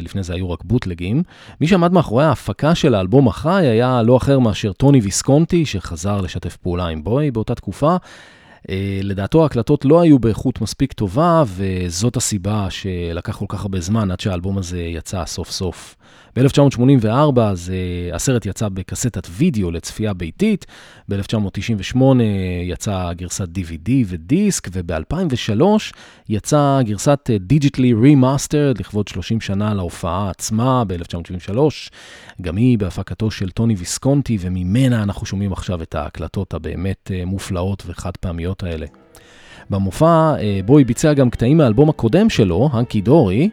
לפני 0.01 0.23
זה 0.23 0.33
היו 0.33 0.51
רק 0.51 0.63
בוטלגים. 0.63 1.23
מי 1.61 1.67
שעמד 1.67 1.93
מאחורי 1.93 2.25
ההפקה 2.25 2.75
של 2.75 2.95
האלבום 2.95 3.27
החי 3.27 3.67
היה 3.67 4.01
לא 4.01 4.17
אחר 4.17 4.39
מאשר 4.39 4.71
טוני 4.73 4.99
ויסקונטי, 4.99 5.65
שחזר 5.65 6.21
לשתף 6.21 6.57
פעולה 6.57 6.87
עם 6.87 7.03
בוי 7.03 7.31
באותה 7.31 7.55
תקופה. 7.55 7.95
אה, 8.69 8.99
לדעתו 9.03 9.43
ההקלטות 9.43 9.85
לא 9.85 10.01
היו 10.01 10.19
באיכות 10.19 10.61
מספיק 10.61 10.93
טובה, 10.93 11.43
וזאת 11.47 12.15
הסיבה 12.15 12.67
שלקח 12.69 13.37
כל 13.37 13.45
כך 13.49 13.61
הרבה 13.61 13.79
זמן 13.79 14.11
עד 14.11 14.19
שהאלבום 14.19 14.57
הזה 14.57 14.81
יצא 14.81 15.25
סוף 15.25 15.51
סוף. 15.51 15.95
ב-1984 16.35 17.41
אז 17.41 17.71
אה, 17.73 18.15
הסרט 18.15 18.45
יצא 18.45 18.69
בקסטת 18.69 19.27
וידאו 19.31 19.71
לצפייה 19.71 20.13
ביתית, 20.13 20.65
ב-1998 21.09 21.97
אה, 22.01 22.25
יצא 22.63 23.13
גרסת 23.13 23.47
DVD 23.57 23.91
ודיסק, 24.07 24.67
וב-2003 24.71 25.63
יצא 26.29 26.79
גרסת 26.83 27.29
אה, 27.29 27.37
Digitally 27.53 27.95
Remastered 28.03 28.79
לכבוד 28.79 29.07
30 29.07 29.41
שנה 29.41 29.73
להופעה 29.73 30.29
עצמה 30.29 30.83
ב-1973, 30.87 31.57
גם 32.41 32.55
היא 32.55 32.77
בהפקתו 32.77 33.31
של 33.31 33.49
טוני 33.49 33.75
ויסקונטי, 33.75 34.37
וממנה 34.41 35.03
אנחנו 35.03 35.25
שומעים 35.25 35.53
עכשיו 35.53 35.81
את 35.81 35.95
ההקלטות 35.95 36.53
הבאמת 36.53 37.11
מופלאות 37.25 37.83
וחד 37.87 38.17
פעמיות 38.17 38.63
האלה. 38.63 38.85
במופע 39.69 40.33
בו 40.65 40.77
היא 40.77 40.85
ביצעה 40.85 41.13
גם 41.13 41.29
קטעים 41.29 41.57
מהאלבום 41.57 41.89
הקודם 41.89 42.29
שלו, 42.29 42.69
האנקי 42.73 43.01
דורי, 43.01 43.49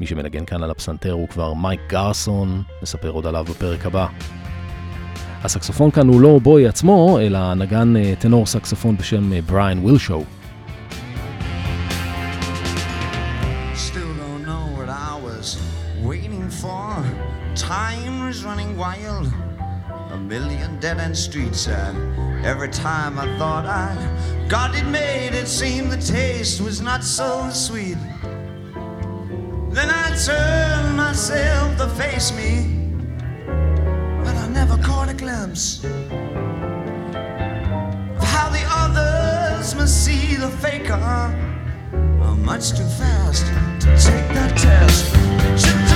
מי 0.00 0.06
שמנגן 0.06 0.44
כאן 0.44 0.62
על 0.62 0.70
הפסנתר 0.70 1.12
הוא 1.12 1.28
כבר 1.28 1.54
מייק 1.54 1.80
גרסון, 1.88 2.62
נספר 2.82 3.10
עוד 3.10 3.26
עליו 3.26 3.44
בפרק 3.44 3.86
הבא. 3.86 4.06
הסקסופון 5.42 5.90
כאן 5.90 6.08
הוא 6.08 6.20
לא 6.20 6.38
בוי 6.42 6.68
עצמו, 6.68 7.18
אלא 7.20 7.54
נגן 7.54 8.14
טנור 8.14 8.46
סקסופון 8.46 8.96
בשם 8.96 9.46
בריאן 9.46 9.86
וילשו. 9.86 10.24
Every 22.54 22.72
time 22.88 23.14
I 23.24 23.26
thought 23.38 23.66
I 23.86 23.90
got 24.48 24.70
it 24.80 24.86
made, 25.00 25.32
it 25.42 25.48
seemed 25.60 25.88
the 25.96 26.02
taste 26.18 26.56
was 26.66 26.76
not 26.80 27.02
so 27.18 27.28
sweet. 27.66 27.98
Then 29.72 29.88
I 29.88 30.16
turned 30.26 30.96
myself 30.96 31.78
to 31.78 31.88
face 31.90 32.32
me, 32.32 32.66
but 34.24 34.34
I 34.34 34.48
never 34.48 34.76
caught 34.78 35.08
a 35.08 35.14
glimpse 35.14 35.84
of 35.84 35.90
how 38.34 38.48
the 38.50 38.64
others 38.68 39.74
must 39.76 40.04
see 40.04 40.34
the 40.34 40.50
faker. 40.50 40.94
I'm 40.94 42.44
much 42.44 42.70
too 42.70 42.88
fast 42.98 43.46
to 43.82 43.86
take 43.96 44.28
that 44.34 44.58
test. 44.58 45.89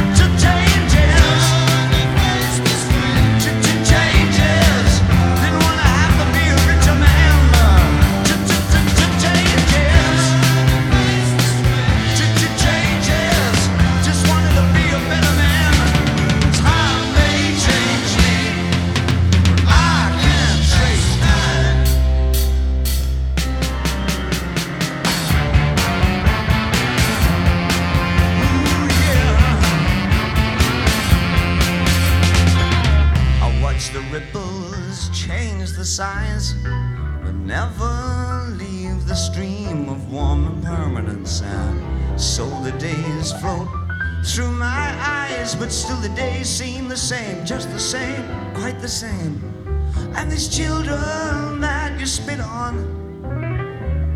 days 42.84 43.32
float 43.40 43.68
through 44.26 44.50
my 44.50 44.86
eyes, 45.00 45.54
but 45.54 45.72
still 45.72 45.96
the 45.96 46.10
days 46.10 46.46
seem 46.48 46.86
the 46.86 46.96
same, 46.96 47.44
just 47.46 47.70
the 47.72 47.80
same, 47.80 48.22
quite 48.52 48.78
the 48.78 48.88
same. 48.88 49.32
And 50.16 50.30
these 50.30 50.48
children 50.48 51.60
that 51.60 51.98
you 51.98 52.04
spit 52.04 52.40
on 52.40 52.74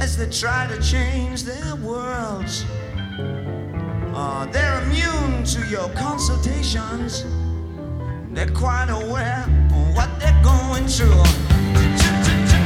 as 0.00 0.18
they 0.18 0.28
try 0.28 0.66
to 0.66 0.78
change 0.82 1.44
their 1.44 1.76
worlds. 1.76 2.66
Uh, 4.14 4.44
they're 4.52 4.82
immune 4.82 5.44
to 5.44 5.60
your 5.68 5.88
consultations. 5.90 7.24
They're 8.34 8.54
quite 8.66 8.90
aware 8.90 9.44
of 9.72 9.96
what 9.96 10.10
they're 10.20 10.42
going 10.42 10.86
through. 10.88 11.24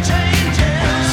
Changes. 0.08 1.11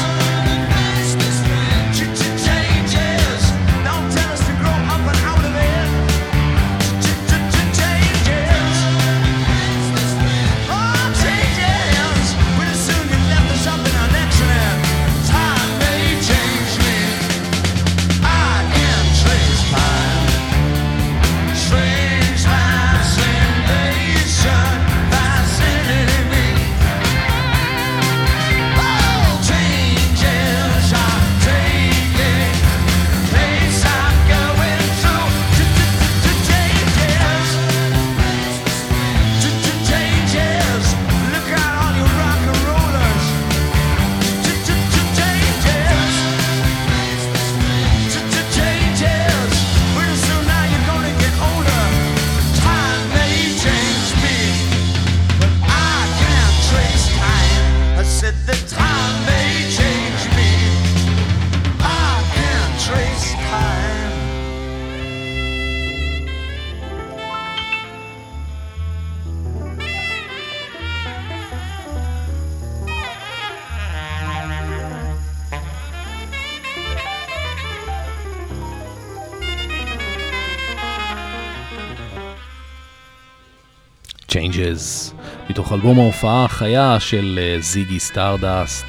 אלבום 85.79 85.99
ההופעה 85.99 86.45
החיה 86.45 86.99
של 86.99 87.39
אה, 87.41 87.61
זיגי 87.61 87.99
סטארדאסט, 87.99 88.85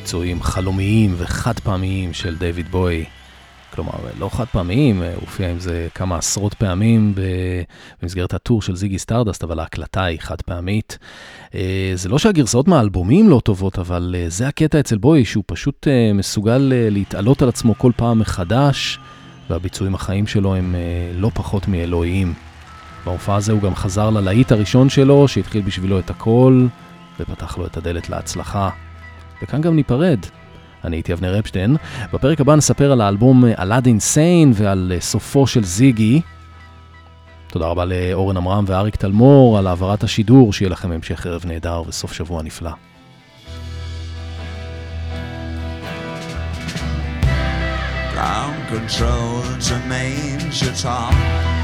ביצועים 0.00 0.42
חלומיים 0.42 1.14
וחד 1.18 1.58
פעמיים 1.60 2.12
של 2.12 2.36
דיוויד 2.36 2.68
בוי. 2.68 3.04
כלומר, 3.74 3.92
אה, 3.92 4.10
לא 4.18 4.28
חד 4.28 4.44
פעמיים, 4.44 5.02
אה, 5.02 5.08
הוא 5.08 5.20
הופיע 5.20 5.50
עם 5.50 5.58
זה 5.58 5.88
כמה 5.94 6.16
עשרות 6.16 6.54
פעמים 6.54 7.14
במסגרת 8.02 8.34
ה 8.34 8.40
tour 8.40 8.62
של 8.62 8.76
זיגי 8.76 8.98
סטארדסט, 8.98 9.44
אבל 9.44 9.58
ההקלטה 9.58 10.04
היא 10.04 10.20
חד 10.20 10.42
פעמית. 10.42 10.98
זה 11.94 12.08
לא 12.08 12.18
שהגרסאות 12.18 12.68
מהאלבומים 12.68 13.28
לא 13.28 13.40
טובות, 13.44 13.78
אבל 13.78 14.14
זה 14.28 14.48
הקטע 14.48 14.80
אצל 14.80 14.98
בוי, 14.98 15.24
שהוא 15.24 15.44
פשוט 15.46 15.86
מסוגל 16.14 16.72
להתעלות 16.90 17.42
על 17.42 17.48
עצמו 17.48 17.78
כל 17.78 17.92
פעם 17.96 18.18
מחדש, 18.18 18.98
והביצועים 19.50 19.94
החיים 19.94 20.26
שלו 20.26 20.54
הם 20.54 20.74
לא 21.14 21.30
פחות 21.34 21.68
מאלוהיים. 21.68 22.53
בהופעה 23.04 23.36
הזו 23.36 23.52
הוא 23.52 23.62
גם 23.62 23.74
חזר 23.74 24.10
ללהיט 24.10 24.52
הראשון 24.52 24.88
שלו, 24.88 25.28
שהתחיל 25.28 25.62
בשבילו 25.62 25.98
את 25.98 26.10
הכל, 26.10 26.66
ופתח 27.20 27.58
לו 27.58 27.66
את 27.66 27.76
הדלת 27.76 28.10
להצלחה. 28.10 28.70
וכאן 29.42 29.60
גם 29.60 29.76
ניפרד. 29.76 30.18
אני 30.84 30.96
הייתי 30.96 31.12
אבנר 31.12 31.38
אפשטיין. 31.38 31.76
בפרק 32.12 32.40
הבא 32.40 32.54
נספר 32.54 32.92
על 32.92 33.00
האלבום 33.00 33.44
אה, 33.44 33.62
אלאד 33.62 33.86
אינסיין 33.86 34.52
ועל 34.54 34.92
אה, 34.94 35.00
סופו 35.00 35.46
של 35.46 35.64
זיגי. 35.64 36.20
תודה 37.48 37.66
רבה 37.66 37.84
לאורן 37.84 38.36
עמרם 38.36 38.64
ואריק 38.66 38.96
תלמור 38.96 39.58
על 39.58 39.66
העברת 39.66 40.04
השידור, 40.04 40.52
שיהיה 40.52 40.70
לכם 40.70 40.92
המשך 40.92 41.26
ערב 41.26 41.42
נהדר 41.46 41.82
וסוף 41.86 42.12
שבוע 42.12 42.42
נפלא. 42.42 42.70
Ground 48.14 48.60
control 48.72 49.42
to 49.66 49.74
Main 49.90 50.40
Guitar 50.60 51.63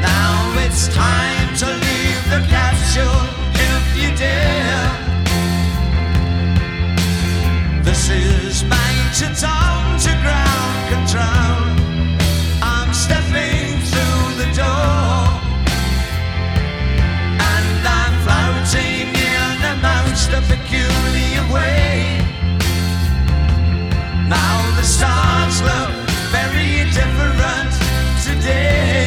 Now 0.00 0.54
it's 0.64 0.88
time 0.88 1.54
to 1.56 1.66
leave 1.66 2.22
the 2.30 2.40
capsule 2.48 3.24
if 3.54 3.84
you 4.00 4.10
dare. 4.16 4.90
This 7.82 8.08
is 8.08 8.64
ground 10.22 10.80
control. 10.94 11.60
I'm 12.62 12.92
stepping 12.94 13.80
through 13.90 14.24
the 14.42 14.48
door. 14.62 15.18
And 17.52 17.82
I'm 17.98 18.14
floating 18.24 19.08
in 19.08 19.60
most 19.82 20.30
peculiar 20.48 21.44
way. 21.52 22.24
Now 24.28 24.56
the 24.76 24.82
stars 24.82 25.60
look 25.62 25.99
very 26.52 26.84
different 26.90 27.72
today. 28.24 28.99